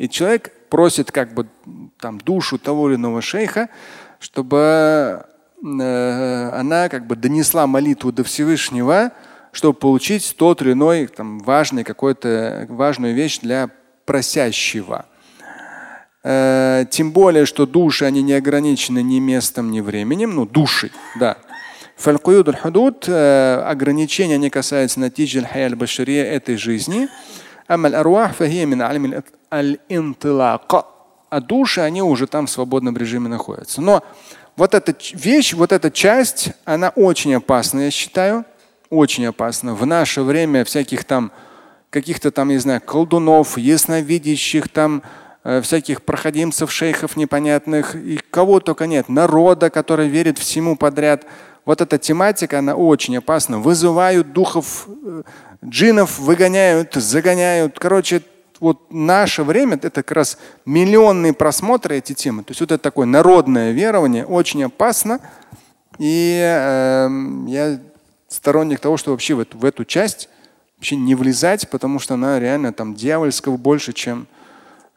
человек 0.09 0.53
просит 0.69 1.13
как 1.13 1.35
бы 1.35 1.47
там 2.01 2.19
душу 2.19 2.59
того 2.59 2.89
или 2.89 2.97
иного 2.97 3.23
шейха, 3.23 3.69
чтобы 4.19 4.57
Э, 5.23 5.34
она 5.66 6.90
как 6.90 7.08
бы 7.08 7.16
донесла 7.16 7.66
молитву 7.66 8.12
до 8.12 8.24
Всевышнего, 8.24 9.12
чтобы 9.52 9.80
получить 9.80 10.36
тот 10.38 10.62
или 10.62 10.74
иной 10.74 11.08
там, 11.08 11.40
важный 11.40 11.84
какой-то 11.84 12.68
важную 12.70 13.16
вещь 13.16 13.40
для 13.40 13.72
просящего. 14.06 15.06
Э, 16.24 16.86
тем 16.90 17.12
более, 17.12 17.46
что 17.46 17.66
души, 17.66 18.06
они 18.06 18.22
не 18.22 18.34
ограничены 18.34 19.02
ни 19.02 19.20
местом, 19.20 19.72
ни 19.72 19.80
временем. 19.80 20.36
Ну, 20.36 20.46
души, 20.46 20.92
да. 21.20 21.38
Фалькуюд 21.98 22.60
худуд 22.60 23.06
э, 23.08 23.64
ограничения 23.66 24.38
не 24.38 24.50
касаются 24.50 25.00
натиджи 25.00 25.48
аль 25.56 25.76
башария 25.76 26.26
этой 26.26 26.58
жизни. 26.58 27.08
А 27.68 27.78
души, 31.42 31.82
они 31.82 32.02
уже 32.02 32.28
там 32.28 32.46
в 32.46 32.50
свободном 32.50 32.98
режиме 32.98 33.30
находятся. 33.30 33.82
Но 33.82 34.04
вот 34.56 34.74
эта 34.74 34.96
вещь, 35.14 35.54
вот 35.54 35.72
эта 35.72 35.92
часть, 35.92 36.52
она 36.66 36.90
очень 36.90 37.36
опасна, 37.36 37.82
я 37.82 37.92
считаю. 37.92 38.46
Очень 38.90 39.26
опасна. 39.26 39.74
В 39.74 39.86
наше 39.86 40.22
время 40.22 40.64
всяких 40.64 41.04
там, 41.04 41.32
каких-то 41.90 42.32
там, 42.32 42.50
не 42.50 42.58
знаю, 42.60 42.82
колдунов, 42.82 43.58
ясновидящих 43.58 44.70
там, 44.70 45.02
Э, 45.48 45.62
всяких 45.62 46.02
проходимцев, 46.02 46.72
шейхов 46.72 47.16
непонятных, 47.16 47.96
и 47.96 48.20
кого 48.32 48.60
только 48.60 48.88
нет, 48.88 49.10
народа, 49.10 49.70
который 49.70 50.08
верит 50.08 50.40
всему 50.40 50.76
подряд. 50.76 51.24
Вот 51.66 51.82
эта 51.82 52.00
тематика, 52.00 52.58
она 52.58 52.74
очень 52.74 53.16
опасна. 53.18 53.60
Вызывают 53.60 54.34
духов, 54.34 54.88
э, 54.88 55.22
джинов, 55.64 56.18
выгоняют, 56.18 56.96
загоняют. 56.96 57.78
Короче, 57.78 58.24
вот 58.60 58.92
наше 58.92 59.44
время 59.44 59.76
это 59.76 59.90
как 59.90 60.12
раз 60.12 60.38
миллионные 60.66 61.34
просмотры 61.34 61.98
эти 61.98 62.14
темы. 62.14 62.44
То 62.44 62.52
есть 62.52 62.62
вот 62.62 62.72
это 62.72 62.82
такое 62.82 63.06
народное 63.06 63.72
верование 63.72 64.26
очень 64.26 64.64
опасно. 64.64 65.20
И 65.98 66.40
э, 66.42 67.10
я 67.48 67.80
сторонник 68.28 68.80
того, 68.80 68.98
что 68.98 69.12
вообще 69.12 69.34
в 69.34 69.40
эту, 69.40 69.58
в 69.58 69.66
эту 69.66 69.86
часть 69.86 70.30
вообще 70.78 70.96
не 70.96 71.16
влезать, 71.16 71.70
потому 71.70 72.00
что 72.00 72.16
она 72.16 72.40
реально 72.40 72.74
там 72.74 72.96
дьявольского 72.96 73.58
больше, 73.58 73.94
чем 73.94 74.28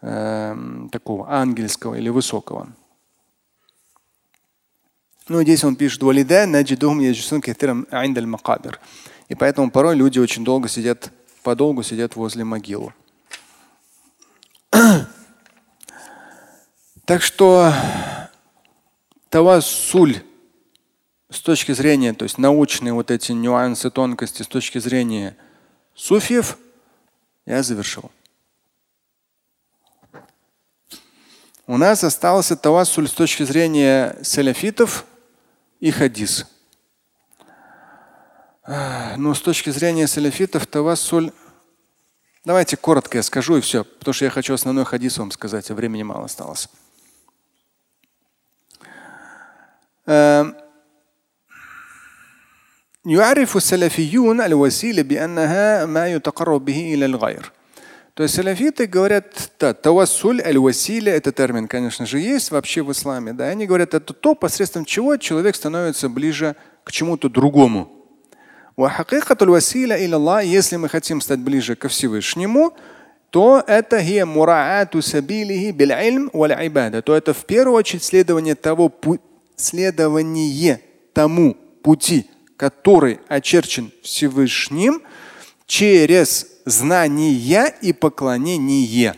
э, 0.02 0.56
такого 0.90 1.30
ангельского 1.30 1.94
или 1.94 2.08
высокого. 2.08 2.68
Ну, 5.28 5.42
здесь 5.42 5.62
он 5.62 5.76
пишет, 5.76 6.02
и 9.28 9.34
поэтому 9.34 9.70
порой 9.70 9.94
люди 9.94 10.18
очень 10.18 10.42
долго 10.42 10.68
сидят, 10.68 11.12
подолгу 11.42 11.82
сидят 11.82 12.16
возле 12.16 12.44
могилы. 12.44 12.94
Так 17.04 17.22
что 17.22 17.72
тавассуль 19.30 20.22
с 21.30 21.40
точки 21.40 21.72
зрения, 21.72 22.12
то 22.12 22.24
есть 22.24 22.38
научные 22.38 22.92
вот 22.92 23.10
эти 23.10 23.32
нюансы, 23.32 23.90
тонкости 23.90 24.42
с 24.42 24.46
точки 24.46 24.78
зрения 24.78 25.36
суфиев, 25.94 26.58
я 27.46 27.62
завершил. 27.62 28.10
У 31.66 31.76
нас 31.76 32.02
остался 32.04 32.56
тавассуль 32.56 33.08
с 33.08 33.12
точки 33.12 33.42
зрения 33.42 34.16
саляфитов 34.22 35.04
и 35.80 35.90
хадис. 35.90 36.46
Но 38.66 39.34
с 39.34 39.40
точки 39.40 39.70
зрения 39.70 40.06
саляфитов 40.06 40.66
тавассуль 40.66 41.30
Давайте 42.47 42.75
коротко 42.75 43.17
я 43.17 43.23
скажу 43.23 43.57
и 43.57 43.61
все, 43.61 43.83
потому 43.83 44.13
что 44.13 44.25
я 44.25 44.31
хочу 44.31 44.53
основной 44.53 44.85
хадис 44.85 45.17
вам 45.17 45.31
сказать, 45.31 45.71
а 45.71 45.75
времени 45.75 46.03
мало 46.03 46.25
осталось. 46.25 46.69
يعرف 53.05 53.57
السلفيون 53.57 54.41
الوسيلة 54.41 55.01
بأنها 55.01 55.85
ما 55.85 56.07
يتقرب 56.07 56.65
به 56.65 56.93
إلى 56.93 57.05
الغير. 57.05 57.51
То 58.15 58.21
есть 58.21 58.35
салафиты 58.35 58.85
говорят, 58.85 59.51
да, 59.59 59.73
тавассуль 59.73 60.39
аль-василя, 60.41 61.13
это 61.13 61.31
термин, 61.31 61.67
конечно 61.67 62.05
же, 62.05 62.19
есть 62.19 62.51
вообще 62.51 62.83
в 62.83 62.91
исламе. 62.91 63.33
Да, 63.33 63.45
они 63.45 63.65
говорят, 63.65 63.95
это 63.95 64.13
то, 64.13 64.35
посредством 64.35 64.85
чего 64.85 65.17
человек 65.17 65.55
становится 65.55 66.09
ближе 66.09 66.55
к 66.83 66.91
чему-то 66.91 67.27
другому. 67.27 67.96
Если 68.78 70.76
мы 70.76 70.88
хотим 70.88 71.20
стать 71.20 71.40
ближе 71.40 71.74
ко 71.74 71.88
Всевышнему, 71.88 72.76
то 73.30 73.60
это 73.66 73.98
то 77.02 77.16
это 77.16 77.34
в 77.34 77.44
первую 77.44 77.76
очередь 77.76 78.04
следование 78.04 78.54
того 78.54 78.88
следование 79.56 80.80
тому 81.12 81.54
пути, 81.82 82.30
который 82.56 83.18
очерчен 83.26 83.90
Всевышним 84.04 85.02
через 85.66 86.46
знания 86.64 87.74
и 87.82 87.92
поклонение. 87.92 89.16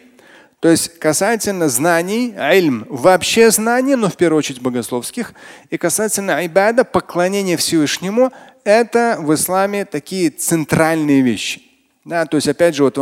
То 0.60 0.68
есть 0.68 0.98
касательно 0.98 1.70
знаний, 1.70 2.34
ильм, 2.36 2.86
вообще 2.90 3.50
знаний, 3.50 3.96
но 3.96 4.10
в 4.10 4.16
первую 4.16 4.38
очередь 4.38 4.60
богословских, 4.60 5.32
и 5.70 5.78
касательно 5.78 6.36
айбада, 6.36 6.84
поклонения 6.84 7.56
Всевышнему, 7.56 8.30
это 8.62 9.16
в 9.18 9.34
исламе 9.34 9.86
такие 9.86 10.28
центральные 10.30 11.22
вещи. 11.22 11.62
Да, 12.04 12.26
то 12.26 12.36
есть 12.36 12.48
опять 12.48 12.74
же, 12.74 12.82
вот 12.82 12.98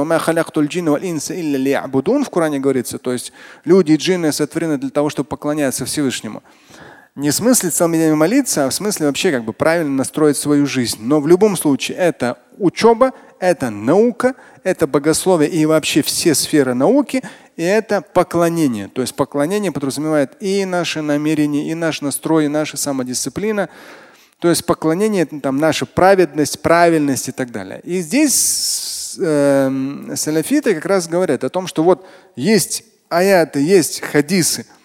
в 2.24 2.30
Коране 2.30 2.60
говорится, 2.60 2.98
то 2.98 3.12
есть 3.12 3.32
люди 3.64 3.92
и 3.92 3.96
джинны 3.96 4.32
сотворены 4.32 4.76
для 4.78 4.90
того, 4.90 5.08
чтобы 5.08 5.28
поклоняться 5.28 5.84
Всевышнему. 5.84 6.42
Не 7.18 7.30
в 7.30 7.34
смысле 7.34 7.70
целыми 7.70 7.96
днями 7.96 8.14
молиться, 8.14 8.64
а 8.64 8.70
в 8.70 8.74
смысле 8.74 9.06
вообще 9.06 9.32
как 9.32 9.42
бы 9.42 9.52
правильно 9.52 9.90
настроить 9.90 10.36
свою 10.36 10.66
жизнь. 10.66 10.98
Но 11.00 11.20
в 11.20 11.26
любом 11.26 11.56
случае 11.56 11.98
это 11.98 12.38
учеба, 12.58 13.12
это 13.40 13.70
наука, 13.70 14.36
это 14.62 14.86
богословие 14.86 15.50
и 15.50 15.66
вообще 15.66 16.02
все 16.02 16.36
сферы 16.36 16.74
науки, 16.74 17.24
и 17.56 17.64
это 17.64 18.02
поклонение. 18.02 18.86
То 18.86 19.00
есть 19.00 19.16
поклонение 19.16 19.72
подразумевает 19.72 20.36
и 20.38 20.64
наши 20.64 21.02
намерения, 21.02 21.68
и 21.68 21.74
наш 21.74 22.02
настрой, 22.02 22.44
и 22.44 22.48
наша 22.48 22.76
самодисциплина. 22.76 23.68
То 24.38 24.48
есть 24.48 24.64
поклонение 24.64 25.24
это 25.24 25.40
там 25.40 25.56
наша 25.56 25.86
праведность, 25.86 26.62
правильность 26.62 27.30
и 27.30 27.32
так 27.32 27.50
далее. 27.50 27.80
И 27.82 28.00
здесь 28.00 29.16
э, 29.20 30.12
салафиты 30.14 30.72
как 30.72 30.86
раз 30.86 31.08
говорят 31.08 31.42
о 31.42 31.48
том, 31.48 31.66
что 31.66 31.82
вот 31.82 32.06
есть 32.36 32.84
аяты, 33.08 33.60
есть 33.60 34.02
хадисы– 34.02 34.66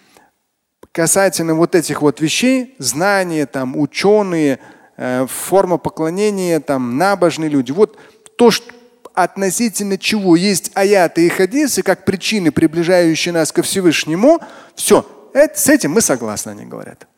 касательно 0.94 1.56
вот 1.56 1.74
этих 1.74 2.02
вот 2.02 2.20
вещей, 2.20 2.76
знания, 2.78 3.46
там, 3.46 3.76
ученые, 3.76 4.60
э, 4.96 5.26
форма 5.26 5.76
поклонения, 5.76 6.60
там, 6.60 6.96
набожные 6.96 7.50
люди. 7.50 7.72
Вот 7.72 7.98
то, 8.36 8.52
что 8.52 8.72
относительно 9.12 9.98
чего 9.98 10.36
есть 10.36 10.70
аяты 10.74 11.26
и 11.26 11.28
хадисы, 11.28 11.82
как 11.82 12.04
причины, 12.04 12.52
приближающие 12.52 13.34
нас 13.34 13.50
ко 13.50 13.62
Всевышнему, 13.62 14.38
все, 14.76 15.04
это, 15.34 15.58
с 15.58 15.68
этим 15.68 15.90
мы 15.90 16.00
согласны, 16.00 16.50
они 16.50 16.64
говорят. 16.64 17.08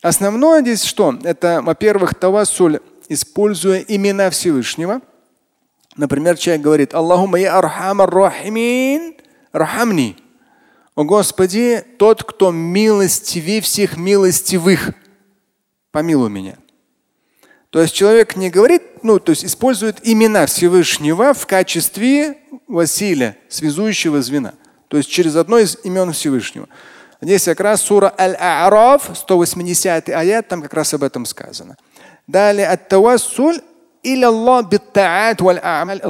Основное 0.00 0.60
здесь 0.60 0.84
что? 0.84 1.18
Это, 1.24 1.62
во-первых, 1.62 2.14
тавассуль, 2.14 2.78
используя 3.08 3.80
имена 3.80 4.30
Всевышнего. 4.30 5.00
Например, 5.96 6.36
человек 6.36 6.62
говорит, 6.62 6.94
Аллахума 6.94 7.40
я 7.40 7.58
архамар 7.58 8.08
рахимин, 8.08 9.16
рахамни. 9.52 10.21
О 10.94 11.04
Господи, 11.04 11.82
тот, 11.98 12.22
кто 12.22 12.50
милостивее 12.50 13.60
всех 13.60 13.96
милостивых, 13.96 14.90
помилуй 15.90 16.28
меня. 16.28 16.56
То 17.70 17.80
есть 17.80 17.94
человек 17.94 18.36
не 18.36 18.50
говорит, 18.50 18.82
ну, 19.02 19.18
то 19.18 19.30
есть 19.30 19.46
использует 19.46 20.06
имена 20.06 20.44
Всевышнего 20.44 21.32
в 21.32 21.46
качестве 21.46 22.36
Василия, 22.68 23.38
связующего 23.48 24.20
звена. 24.20 24.52
То 24.88 24.98
есть 24.98 25.08
через 25.08 25.36
одно 25.36 25.58
из 25.58 25.78
имен 25.82 26.12
Всевышнего. 26.12 26.68
Здесь 27.22 27.44
как 27.44 27.60
раз 27.60 27.80
сура 27.80 28.14
Аль-А'раф, 28.18 29.16
180 29.16 30.10
аят, 30.10 30.48
там 30.48 30.60
как 30.60 30.74
раз 30.74 30.92
об 30.92 31.02
этом 31.02 31.24
сказано. 31.24 31.78
Далее, 32.26 32.68
ат-тавассуль 32.68 33.60
иля 34.02 34.26
Аллах 34.26 34.68
бит-та'ат 34.68 35.40
валь-а'маль. 35.40 36.02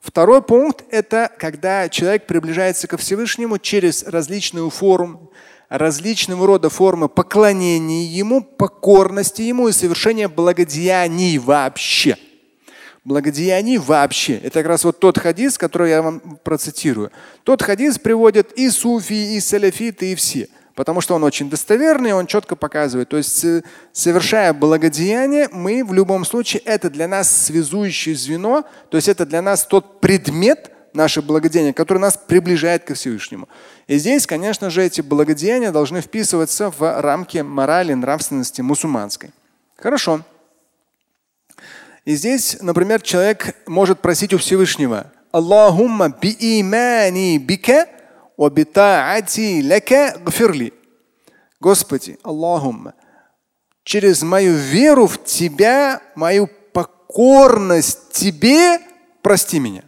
Второй 0.00 0.42
пункт– 0.42 0.84
это 0.90 1.30
когда 1.38 1.88
человек 1.88 2.26
приближается 2.26 2.86
ко 2.86 2.96
Всевышнему 2.96 3.58
через 3.58 4.04
различную 4.04 4.70
форму, 4.70 5.32
различного 5.68 6.46
рода 6.46 6.70
формы 6.70 7.08
поклонения 7.08 8.04
Ему, 8.04 8.42
покорности 8.42 9.42
Ему 9.42 9.68
и 9.68 9.72
совершения 9.72 10.28
благодеяний 10.28 11.38
вообще. 11.38 12.16
Благодеяний 13.04 13.78
вообще. 13.78 14.36
Это 14.36 14.60
как 14.60 14.66
раз 14.66 14.84
вот 14.84 15.00
тот 15.00 15.18
хадис, 15.18 15.58
который 15.58 15.90
я 15.90 16.02
вам 16.02 16.38
процитирую. 16.44 17.10
Тот 17.42 17.62
хадис 17.62 17.98
приводят 17.98 18.52
и 18.52 18.70
суфи, 18.70 19.36
и 19.36 19.40
саляфиты, 19.40 20.12
и 20.12 20.14
все– 20.14 20.48
потому 20.78 21.00
что 21.00 21.16
он 21.16 21.24
очень 21.24 21.50
достоверный, 21.50 22.12
он 22.12 22.28
четко 22.28 22.54
показывает. 22.54 23.08
То 23.08 23.16
есть, 23.16 23.44
э, 23.44 23.64
совершая 23.92 24.52
благодеяние, 24.52 25.48
мы 25.50 25.84
в 25.84 25.92
любом 25.92 26.24
случае, 26.24 26.62
это 26.64 26.88
для 26.88 27.08
нас 27.08 27.46
связующее 27.46 28.14
звено, 28.14 28.64
то 28.88 28.96
есть 28.96 29.08
это 29.08 29.26
для 29.26 29.42
нас 29.42 29.64
тот 29.64 30.00
предмет, 30.00 30.70
наше 30.94 31.20
благодеяние, 31.20 31.74
который 31.74 31.98
нас 31.98 32.16
приближает 32.16 32.84
к 32.84 32.94
Всевышнему. 32.94 33.48
И 33.88 33.98
здесь, 33.98 34.24
конечно 34.24 34.70
же, 34.70 34.84
эти 34.84 35.00
благодеяния 35.00 35.72
должны 35.72 36.00
вписываться 36.00 36.70
в 36.70 37.00
рамки 37.00 37.38
морали, 37.38 37.92
нравственности 37.94 38.60
мусульманской. 38.60 39.30
Хорошо. 39.76 40.20
И 42.04 42.14
здесь, 42.14 42.56
например, 42.60 43.02
человек 43.02 43.56
может 43.66 43.98
просить 43.98 44.32
у 44.32 44.38
Всевышнего 44.38 45.10
Аллахумма 45.32 46.10
би 46.10 46.36
имани 46.38 47.36
бика 47.38 47.88
Господи, 51.58 52.20
Аллахумма, 52.22 52.94
через 53.82 54.22
мою 54.22 54.54
веру 54.54 55.08
в 55.08 55.24
Тебя, 55.24 56.00
мою 56.14 56.46
покорность 56.72 58.12
Тебе, 58.12 58.80
прости 59.22 59.58
меня. 59.58 59.82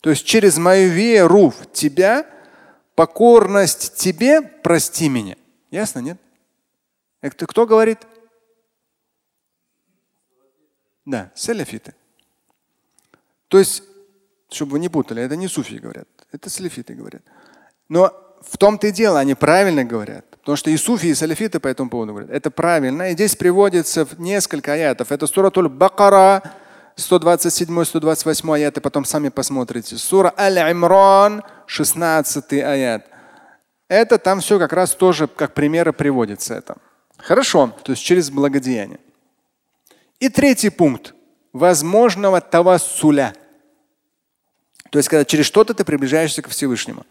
То 0.00 0.10
есть 0.10 0.24
через 0.24 0.58
мою 0.58 0.90
веру 0.90 1.50
в 1.50 1.70
Тебя, 1.72 2.26
покорность 2.96 3.94
Тебе, 3.94 4.42
прости 4.42 5.08
меня. 5.08 5.36
Ясно, 5.70 6.00
нет? 6.00 6.18
Это 7.20 7.46
кто 7.46 7.64
говорит? 7.64 8.00
Да, 11.04 11.30
саляфиты. 11.36 11.94
То 13.46 13.60
есть, 13.60 13.84
чтобы 14.50 14.72
вы 14.72 14.78
не 14.80 14.88
путали, 14.88 15.22
это 15.22 15.36
не 15.36 15.46
суфии 15.46 15.76
говорят, 15.76 16.08
это 16.32 16.50
саляфиты 16.50 16.94
говорят. 16.94 17.22
Но 17.88 18.12
в 18.48 18.58
том-то 18.58 18.88
и 18.88 18.90
дело, 18.90 19.18
они 19.18 19.34
правильно 19.34 19.84
говорят. 19.84 20.24
Потому 20.30 20.56
что 20.56 20.70
и 20.70 20.76
суфи, 20.76 21.06
и 21.06 21.14
салифиты 21.14 21.58
по 21.58 21.68
этому 21.68 21.88
поводу 21.88 22.12
говорят. 22.12 22.30
Это 22.30 22.50
правильно. 22.50 23.10
И 23.10 23.14
здесь 23.14 23.34
приводится 23.34 24.06
несколько 24.18 24.74
аятов. 24.74 25.10
Это 25.10 25.26
сура 25.26 25.50
Туль 25.50 25.68
Бакара, 25.68 26.42
127-128 26.96 28.54
аяты, 28.54 28.80
потом 28.80 29.04
сами 29.04 29.30
посмотрите. 29.30 29.96
Сура 29.96 30.32
Аль-Имран, 30.36 31.42
16 31.66 32.52
аят. 32.52 33.06
Это 33.88 34.18
там 34.18 34.40
все 34.40 34.58
как 34.58 34.72
раз 34.72 34.94
тоже 34.94 35.26
как 35.26 35.54
примеры 35.54 35.92
приводится 35.92 36.54
это. 36.54 36.76
Хорошо, 37.16 37.74
то 37.82 37.92
есть 37.92 38.02
через 38.02 38.30
благодеяние. 38.30 39.00
И 40.20 40.28
третий 40.28 40.70
пункт 40.70 41.14
возможного 41.52 42.40
тавассуля. 42.40 43.34
То 44.90 44.98
есть, 44.98 45.08
когда 45.08 45.24
через 45.24 45.46
что-то 45.46 45.74
ты 45.74 45.84
приближаешься 45.84 46.42
к 46.42 46.48
Всевышнему. 46.48 47.04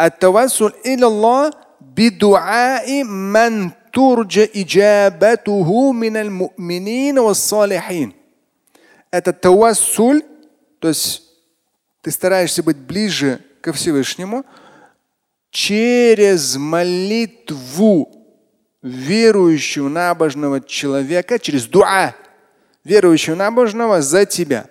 التوسل 0.00 0.72
إلى 0.86 1.06
الله 1.06 1.50
بدعاء 1.80 3.04
من 3.04 3.70
ترجى 3.92 4.50
إجابته 4.56 5.92
من 5.92 6.16
المؤمنين 6.16 7.18
والصالحين. 7.18 8.12
Это 9.10 9.32
тавассуль, 9.32 10.22
то 10.80 10.88
есть 10.88 11.22
ты 12.02 12.10
стараешься 12.10 12.62
быть 12.62 12.76
ближе 12.76 13.40
ко 13.60 13.72
Всевышнему 13.72 14.44
через 15.50 16.56
молитву 16.56 18.10
верующего 18.82 19.88
набожного 19.88 20.60
человека, 20.60 21.38
через 21.38 21.66
дуа 21.66 22.14
верующего 22.82 23.36
набожного 23.36 24.02
за 24.02 24.26
тебя. 24.26 24.66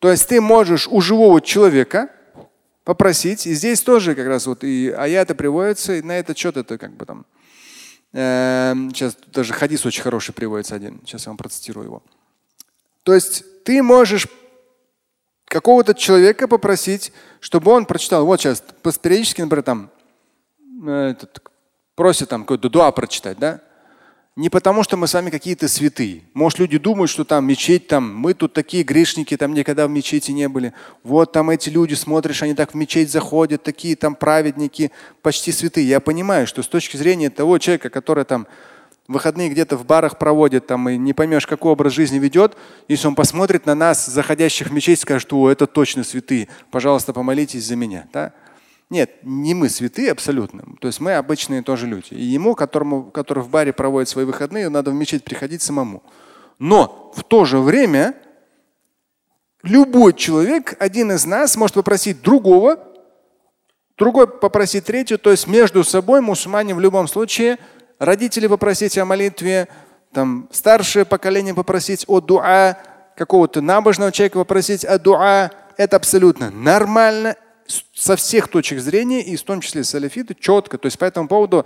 То 0.00 0.10
есть 0.10 0.28
ты 0.28 0.40
можешь 0.40 0.88
у 0.88 1.00
живого 1.00 1.40
человека 1.40 2.10
попросить. 2.83 3.47
И 3.47 3.53
здесь 3.53 3.81
тоже 3.81 4.15
как 4.15 4.27
раз 4.27 4.45
вот 4.45 4.63
и 4.63 4.89
аяты 4.89 5.35
приводятся, 5.35 5.93
и 5.93 6.01
на 6.01 6.17
этот 6.17 6.37
счет 6.37 6.57
это 6.57 6.77
как 6.77 6.95
бы 6.95 7.05
там. 7.05 7.25
Э, 8.13 8.73
сейчас 8.93 9.17
даже 9.33 9.53
хадис 9.53 9.85
очень 9.85 10.03
хороший 10.03 10.33
приводится 10.33 10.75
один. 10.75 11.01
Сейчас 11.05 11.25
я 11.25 11.31
вам 11.31 11.37
процитирую 11.37 11.85
его. 11.85 12.03
То 13.03 13.13
есть 13.13 13.43
ты 13.63 13.81
можешь 13.81 14.27
какого-то 15.45 15.93
человека 15.93 16.47
попросить, 16.47 17.11
чтобы 17.39 17.71
он 17.71 17.85
прочитал. 17.85 18.25
Вот 18.25 18.41
сейчас 18.41 18.63
периодически, 19.01 19.41
например, 19.41 19.63
там 19.63 19.91
э, 20.85 21.11
этот, 21.11 21.41
просит 21.95 22.29
там 22.29 22.41
какой-то 22.41 22.69
дуа 22.69 22.91
прочитать, 22.91 23.37
да? 23.39 23.61
Не 24.35 24.49
потому, 24.49 24.81
что 24.81 24.97
мы 24.97 25.07
с 25.07 25.13
вами 25.13 25.29
какие-то 25.29 25.67
святые. 25.67 26.23
Может, 26.33 26.57
люди 26.57 26.79
думают, 26.79 27.11
что 27.11 27.23
там 27.23 27.45
мечеть, 27.45 27.87
там 27.87 28.15
мы 28.15 28.33
тут 28.33 28.51
такие 28.51 28.83
грешники, 28.83 29.37
там 29.37 29.53
никогда 29.53 29.85
в 29.85 29.91
мечети 29.91 30.31
не 30.31 30.49
были. 30.49 30.73
Вот 31.03 31.31
там 31.31 31.51
эти 31.51 31.69
люди, 31.69 31.93
смотришь, 31.93 32.41
они 32.41 32.55
так 32.55 32.71
в 32.71 32.73
мечеть 32.73 33.11
заходят, 33.11 33.61
такие 33.61 33.95
там 33.95 34.15
праведники, 34.15 34.91
почти 35.21 35.51
святые. 35.51 35.87
Я 35.87 35.99
понимаю, 35.99 36.47
что 36.47 36.63
с 36.63 36.67
точки 36.67 36.97
зрения 36.97 37.29
того 37.29 37.59
человека, 37.59 37.91
который 37.91 38.25
там 38.25 38.47
выходные 39.07 39.49
где-то 39.49 39.77
в 39.77 39.85
барах 39.85 40.17
проводит, 40.17 40.65
там 40.65 40.89
и 40.89 40.97
не 40.97 41.13
поймешь, 41.13 41.45
какой 41.45 41.73
образ 41.73 41.93
жизни 41.93 42.17
ведет, 42.17 42.57
если 42.87 43.05
он 43.05 43.13
посмотрит 43.13 43.67
на 43.67 43.75
нас, 43.75 44.03
заходящих 44.03 44.69
в 44.69 44.73
мечеть, 44.73 45.01
скажет, 45.01 45.31
о, 45.31 45.51
это 45.51 45.67
точно 45.67 46.03
святые, 46.03 46.47
пожалуйста, 46.71 47.13
помолитесь 47.13 47.65
за 47.65 47.75
меня. 47.75 48.07
Да? 48.11 48.33
Нет, 48.89 49.11
не 49.23 49.53
мы 49.53 49.69
святые 49.69 50.11
абсолютно. 50.11 50.63
То 50.79 50.87
есть 50.87 50.99
мы 50.99 51.15
обычные 51.15 51.63
тоже 51.63 51.87
люди. 51.87 52.13
И 52.13 52.23
ему, 52.23 52.55
которому, 52.55 53.05
который 53.11 53.43
в 53.43 53.49
баре 53.49 53.73
проводит 53.73 54.09
свои 54.09 54.25
выходные, 54.25 54.69
надо 54.69 54.91
в 54.91 54.93
мечеть 54.93 55.23
приходить 55.23 55.61
самому. 55.61 56.03
Но 56.59 57.11
в 57.15 57.23
то 57.23 57.45
же 57.45 57.59
время 57.59 58.15
любой 59.63 60.13
человек, 60.13 60.75
один 60.79 61.11
из 61.11 61.25
нас, 61.25 61.55
может 61.55 61.75
попросить 61.75 62.21
другого, 62.21 62.79
другой 63.97 64.27
попросить 64.27 64.85
третью. 64.85 65.17
То 65.17 65.31
есть 65.31 65.47
между 65.47 65.83
собой 65.83 66.21
мусульмане 66.21 66.75
в 66.75 66.79
любом 66.79 67.07
случае, 67.07 67.57
родители 67.99 68.47
попросить 68.47 68.97
о 68.97 69.05
молитве, 69.05 69.67
там, 70.11 70.47
старшее 70.51 71.05
поколение 71.05 71.53
попросить 71.53 72.05
о 72.07 72.21
дуа, 72.21 72.77
какого-то 73.15 73.61
набожного 73.61 74.11
человека 74.11 74.37
попросить 74.37 74.85
о 74.85 74.99
дуа. 74.99 75.51
Это 75.77 75.95
абсолютно 75.95 76.51
нормально 76.51 77.35
со 77.67 78.15
всех 78.15 78.47
точек 78.47 78.79
зрения, 78.79 79.21
и 79.21 79.35
в 79.35 79.43
том 79.43 79.61
числе 79.61 79.83
салафиты, 79.83 80.35
четко. 80.39 80.77
То 80.77 80.87
есть 80.87 80.97
по 80.97 81.05
этому 81.05 81.27
поводу 81.27 81.65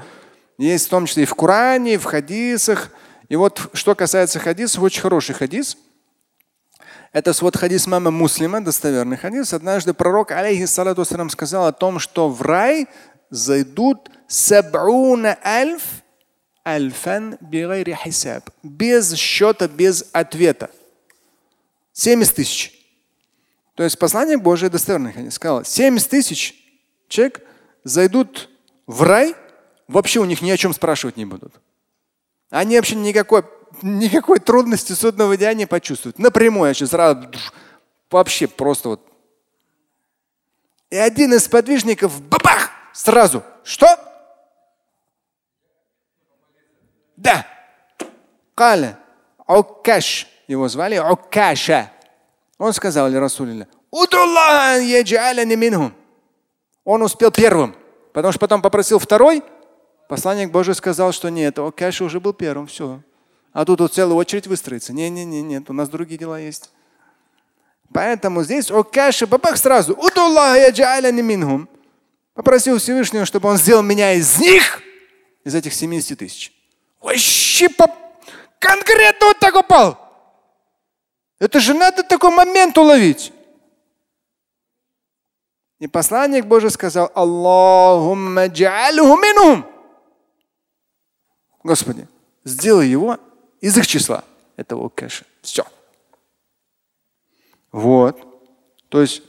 есть 0.58 0.88
в 0.88 0.90
том 0.90 1.06
числе 1.06 1.24
и 1.24 1.26
в 1.26 1.36
Коране, 1.36 1.96
и 1.96 1.98
в 1.98 2.04
хадисах. 2.04 2.92
И 3.30 3.36
вот 3.36 3.70
что 3.74 3.96
касается 3.96 4.40
хадисов, 4.40 4.84
очень 4.84 5.02
хороший 5.02 5.36
хадис. 5.36 5.78
Это 7.14 7.34
вот 7.42 7.58
хадис 7.58 7.88
мама 7.88 8.12
Муслима, 8.12 8.62
достоверный 8.62 9.18
хадис. 9.18 9.54
Однажды 9.54 9.94
пророк, 9.94 10.32
алейхиссалату 10.32 11.06
сказал 11.30 11.68
о 11.68 11.72
том, 11.72 12.00
что 12.00 12.30
в 12.30 12.42
рай 12.42 12.88
зайдут 13.30 14.10
саб'уна 14.28 15.38
альф 15.44 15.82
альфан. 16.68 17.38
Без 18.62 19.16
счета, 19.16 19.68
без 19.68 20.06
ответа. 20.12 20.70
70 21.94 22.36
тысяч. 22.36 22.77
То 23.78 23.84
есть 23.84 24.00
послание 24.00 24.38
Божие 24.38 24.72
достоверное. 24.72 25.14
Они 25.16 25.30
сказал, 25.30 25.64
70 25.64 26.10
тысяч 26.10 26.56
человек 27.08 27.42
зайдут 27.84 28.50
в 28.88 29.04
рай, 29.04 29.36
вообще 29.88 30.20
у 30.20 30.26
них 30.26 30.42
ни 30.42 30.50
о 30.50 30.58
чем 30.58 30.74
спрашивать 30.74 31.16
не 31.16 31.26
будут. 31.26 31.54
Они 32.50 32.76
вообще 32.76 32.96
никакой, 32.96 33.44
никакой 33.84 34.40
трудности 34.40 34.94
судного 34.94 35.38
дня 35.38 35.54
не 35.54 35.68
почувствуют. 35.68 36.18
Напрямую, 36.18 36.74
сейчас 36.74 36.90
сразу 36.90 37.30
вообще 38.10 38.48
просто 38.48 38.90
вот. 38.90 39.08
И 40.90 40.98
один 40.98 41.36
из 41.36 41.48
подвижников 41.48 42.20
бабах 42.20 42.72
сразу. 42.94 43.44
Что? 43.64 43.88
Да. 47.16 47.46
Каля. 48.56 48.98
Окаш. 49.46 50.26
Его 50.48 50.68
звали 50.68 50.96
Окаша. 50.96 51.92
Он 52.58 52.74
сказал 52.74 53.12
Расулилля, 53.12 53.68
он 56.84 57.02
успел 57.02 57.32
первым, 57.32 57.76
потому 58.14 58.32
что 58.32 58.40
потом 58.40 58.62
попросил 58.62 58.98
второй. 58.98 59.44
Посланник 60.08 60.52
Божий 60.52 60.74
сказал, 60.74 61.12
что 61.12 61.30
нет, 61.30 61.60
о, 61.60 61.72
Кэша 61.72 62.06
уже 62.06 62.20
был 62.20 62.34
первым, 62.34 62.68
все. 62.68 63.02
А 63.52 63.66
тут 63.66 63.82
вот 63.82 63.94
целая 63.94 64.16
очередь 64.16 64.48
выстроится. 64.48 64.94
Не, 64.94 65.10
не, 65.10 65.26
не, 65.26 65.42
нет, 65.42 65.70
у 65.70 65.74
нас 65.74 65.90
другие 65.90 66.18
дела 66.18 66.40
есть. 66.40 66.72
Поэтому 67.94 68.44
здесь 68.44 68.72
о 68.72 68.84
Кэша 68.84 69.28
бабах 69.28 69.58
сразу. 69.58 69.98
Попросил 72.34 72.78
Всевышнего, 72.78 73.26
чтобы 73.26 73.50
он 73.50 73.58
сделал 73.58 73.84
меня 73.84 74.14
из 74.14 74.38
них, 74.40 74.82
из 75.44 75.56
этих 75.56 75.74
70 75.74 76.20
тысяч. 76.20 76.54
Вообще 77.02 77.68
конкретно 78.60 79.28
вот 79.28 79.40
так 79.40 79.56
упал. 79.56 80.07
Это 81.40 81.60
же 81.60 81.74
надо 81.74 82.04
такой 82.04 82.32
момент 82.32 82.78
уловить. 82.78 83.32
И 85.80 85.88
посланник 85.88 86.46
Божий 86.46 86.72
сказал, 86.72 87.12
Аллахумма 87.14 88.48
минум. 88.48 89.66
Господи, 91.64 92.08
сделай 92.44 92.88
его 92.88 93.18
из 93.62 93.78
их 93.78 93.86
числа, 93.86 94.24
этого 94.56 94.90
кэша. 94.90 95.26
Все. 95.42 95.66
Вот. 97.72 98.18
То 98.90 99.02
есть, 99.02 99.22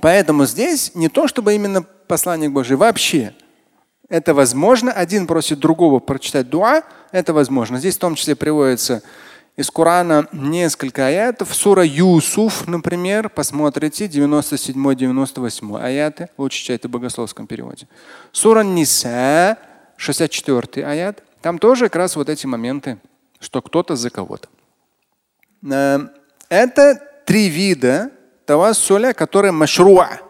поэтому 0.00 0.46
здесь 0.46 0.94
не 0.94 1.08
то, 1.08 1.28
чтобы 1.28 1.54
именно 1.54 1.82
посланник 1.82 2.50
Божий, 2.50 2.76
вообще. 2.76 3.34
Это 4.08 4.34
возможно. 4.34 4.90
Один 4.90 5.28
просит 5.28 5.60
другого 5.60 6.00
прочитать 6.00 6.48
дуа. 6.48 6.82
Это 7.12 7.32
возможно. 7.32 7.78
Здесь 7.78 7.96
в 7.96 8.00
том 8.00 8.16
числе 8.16 8.34
приводится 8.34 9.04
из 9.56 9.70
Корана 9.70 10.26
несколько 10.32 11.06
аятов. 11.06 11.54
Сура 11.54 11.84
Юсуф, 11.84 12.66
например, 12.66 13.28
посмотрите, 13.28 14.06
97-98 14.06 15.80
аяты. 15.80 16.28
Лучше 16.38 16.58
читайте 16.58 16.88
в 16.88 16.90
богословском 16.90 17.46
переводе. 17.46 17.86
Сура 18.32 18.62
Ниса, 18.62 19.58
64 19.96 20.86
аят. 20.86 21.22
Там 21.42 21.58
тоже 21.58 21.84
как 21.86 21.96
раз 21.96 22.16
вот 22.16 22.28
эти 22.28 22.46
моменты, 22.46 22.98
что 23.38 23.60
кто-то 23.62 23.96
за 23.96 24.10
кого-то. 24.10 24.48
Э, 25.70 26.00
это 26.48 27.00
три 27.26 27.48
вида 27.48 28.10
тавассуля, 28.46 29.12
которые 29.12 29.52
машруа. 29.52 30.20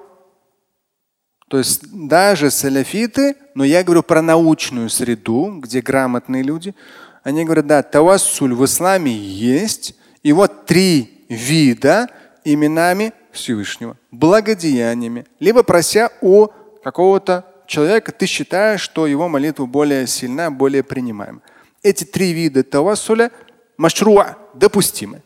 То 1.48 1.58
есть 1.58 1.82
даже 1.92 2.50
саляфиты, 2.50 3.34
но 3.54 3.64
я 3.64 3.82
говорю 3.82 4.02
про 4.04 4.22
научную 4.22 4.88
среду, 4.88 5.58
где 5.58 5.80
грамотные 5.80 6.44
люди, 6.44 6.74
они 7.22 7.44
говорят, 7.44 7.66
да, 7.66 7.82
тавассуль 7.82 8.54
в 8.54 8.64
исламе 8.64 9.12
есть, 9.12 9.94
и 10.22 10.32
вот 10.32 10.66
три 10.66 11.24
вида 11.28 12.08
именами 12.44 13.12
Всевышнего, 13.32 13.96
благодеяниями, 14.10 15.26
либо 15.38 15.62
прося 15.62 16.10
у 16.20 16.48
какого-то 16.82 17.44
человека, 17.66 18.12
ты 18.12 18.26
считаешь, 18.26 18.80
что 18.80 19.06
его 19.06 19.28
молитва 19.28 19.66
более 19.66 20.06
сильна, 20.06 20.50
более 20.50 20.82
принимаема. 20.82 21.40
Эти 21.82 22.04
три 22.04 22.32
вида 22.32 22.62
тавассуля 22.62 23.30
машруа 23.76 24.36
допустимы. 24.54 25.22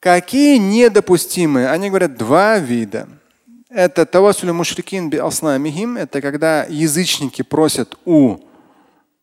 Какие 0.00 0.58
недопустимы? 0.58 1.68
Они 1.68 1.88
говорят 1.88 2.16
два 2.16 2.58
вида. 2.58 3.08
Это 3.68 4.06
тавасуль 4.06 4.52
мушрикин 4.52 5.10
би 5.10 5.18
аснамихим. 5.18 5.96
Это 5.96 6.20
когда 6.22 6.64
язычники 6.64 7.42
просят 7.42 7.98
у 8.04 8.38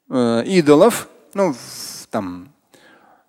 э, 0.10 0.44
идолов, 0.46 1.10
ну, 1.36 1.54
там, 2.10 2.50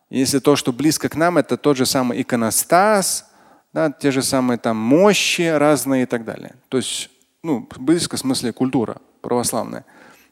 если 0.08 0.38
то, 0.38 0.56
что 0.56 0.72
близко 0.72 1.08
к 1.08 1.16
нам, 1.16 1.36
это 1.36 1.56
тот 1.56 1.76
же 1.76 1.84
самый 1.84 2.22
иконостас, 2.22 3.28
да, 3.72 3.90
те 3.90 4.10
же 4.12 4.22
самые 4.22 4.58
там 4.58 4.76
мощи 4.76 5.42
разные 5.42 6.04
и 6.04 6.06
так 6.06 6.24
далее. 6.24 6.54
То 6.68 6.78
есть, 6.78 7.10
ну, 7.42 7.68
близко 7.76 8.16
в 8.16 8.20
смысле 8.20 8.52
культура 8.52 8.98
православная. 9.20 9.84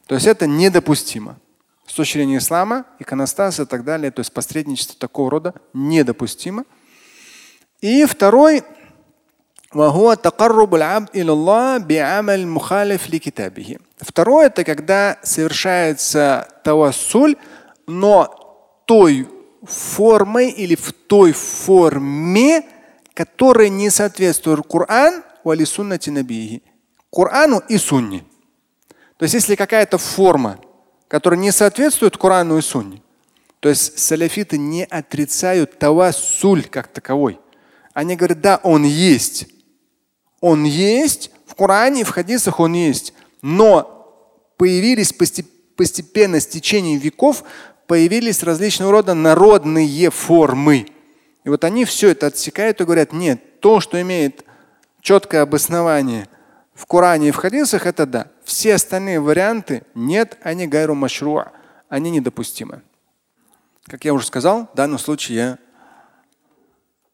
То 0.06 0.14
есть 0.14 0.26
это 0.26 0.46
недопустимо. 0.46 1.36
С 1.86 1.94
точки 1.94 2.18
зрения 2.18 2.38
ислама, 2.38 2.86
иконостас 3.00 3.60
и 3.60 3.66
так 3.66 3.84
далее, 3.84 4.10
то 4.10 4.20
есть 4.20 4.32
посредничество 4.32 4.96
такого 4.96 5.30
рода 5.30 5.54
недопустимо. 5.74 6.64
И 7.80 8.04
второй 8.06 8.62
Второе 14.00 14.46
это 14.46 14.62
когда 14.62 15.18
совершается 15.22 16.48
тавассуль, 16.62 17.36
но 17.86 18.82
той 18.86 19.28
формой 19.64 20.50
или 20.50 20.74
в 20.74 20.92
той 20.92 21.32
форме, 21.32 22.64
которая 23.14 23.68
не 23.68 23.90
соответствует 23.90 24.66
Коран 24.68 25.22
вали 25.44 25.64
суннати 25.64 26.10
набиhi. 26.10 26.62
Корану 27.12 27.62
и 27.68 27.78
сунне. 27.78 28.24
То 29.16 29.24
есть 29.24 29.34
если 29.34 29.54
какая-то 29.54 29.98
форма, 29.98 30.58
которая 31.06 31.38
не 31.38 31.52
соответствует 31.52 32.16
Корану 32.16 32.58
и 32.58 32.62
сунне, 32.62 33.02
то 33.60 33.68
есть 33.68 33.98
саляфиты 33.98 34.58
не 34.58 34.84
отрицают 34.84 35.78
тавассуль 35.78 36.64
как 36.64 36.88
таковой. 36.88 37.38
Они 37.92 38.16
говорят, 38.16 38.40
да, 38.40 38.60
он 38.62 38.84
есть. 38.84 39.46
Он 40.40 40.64
есть, 40.64 41.30
в 41.46 41.54
Коране 41.54 42.02
и 42.02 42.04
в 42.04 42.10
хадисах 42.10 42.60
он 42.60 42.74
есть. 42.74 43.14
Но 43.40 44.52
появились 44.58 45.14
постепенно 45.76 46.40
с 46.40 46.46
течением 46.46 46.98
веков, 46.98 47.44
появились 47.86 48.42
различного 48.42 48.92
рода 48.92 49.14
народные 49.14 50.10
формы. 50.10 50.86
И 51.44 51.48
вот 51.48 51.64
они 51.64 51.84
все 51.84 52.10
это 52.10 52.28
отсекают 52.28 52.80
и 52.80 52.84
говорят, 52.84 53.12
нет, 53.12 53.60
то, 53.60 53.80
что 53.80 54.00
имеет 54.00 54.44
четкое 55.00 55.42
обоснование 55.42 56.28
в 56.74 56.86
Коране 56.86 57.28
и 57.28 57.30
в 57.30 57.36
хадисах, 57.36 57.86
это 57.86 58.06
да. 58.06 58.26
Все 58.44 58.74
остальные 58.74 59.20
варианты 59.20 59.82
нет, 59.94 60.38
они 60.42 60.66
гайру 60.66 60.94
машруа, 60.94 61.52
они 61.88 62.10
недопустимы. 62.10 62.82
Как 63.86 64.04
я 64.04 64.14
уже 64.14 64.26
сказал, 64.26 64.68
в 64.72 64.76
данном 64.76 64.98
случае 64.98 65.36
я 65.36 65.58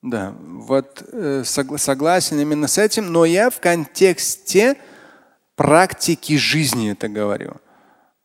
да, 0.03 0.35
вот 0.41 1.05
э, 1.13 1.43
согласен 1.45 2.41
именно 2.41 2.69
с 2.69 2.79
этим, 2.79 3.13
но 3.13 3.27
я 3.27 3.51
в 3.51 3.61
контексте 3.61 4.77
практики 5.57 6.39
жизни 6.39 6.93
это 6.93 7.09
говорю. 7.09 7.57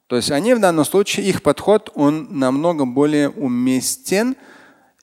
То 0.08 0.18
есть 0.18 0.32
они 0.32 0.54
в 0.54 0.60
данном 0.60 0.86
случае, 0.86 1.28
их 1.28 1.42
подход, 1.42 1.92
он 1.96 2.28
намного 2.30 2.86
более 2.86 3.30
уместен, 3.30 4.36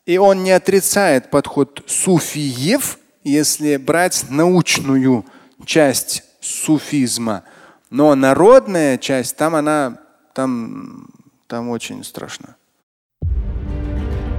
и 0.06 0.18
он 0.18 0.44
не 0.44 0.52
отрицает 0.52 1.30
подход 1.30 1.82
суфиев, 1.86 2.98
если 3.24 3.76
брать 3.76 4.26
научную 4.30 5.24
часть 5.64 6.24
суфизма. 6.40 7.44
Но 7.90 8.14
народная 8.14 8.98
часть, 8.98 9.36
там 9.36 9.54
она, 9.54 9.98
там, 10.34 11.08
там 11.46 11.68
очень 11.68 12.04
страшно. 12.04 12.56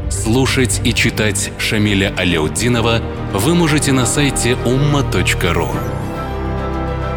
Слушать 0.09 0.81
и 0.85 0.93
читать 0.93 1.51
Шамиля 1.57 2.13
Аляутдинова 2.17 3.01
вы 3.33 3.55
можете 3.55 3.91
на 3.91 4.05
сайте 4.05 4.51
umma.ru. 4.51 5.92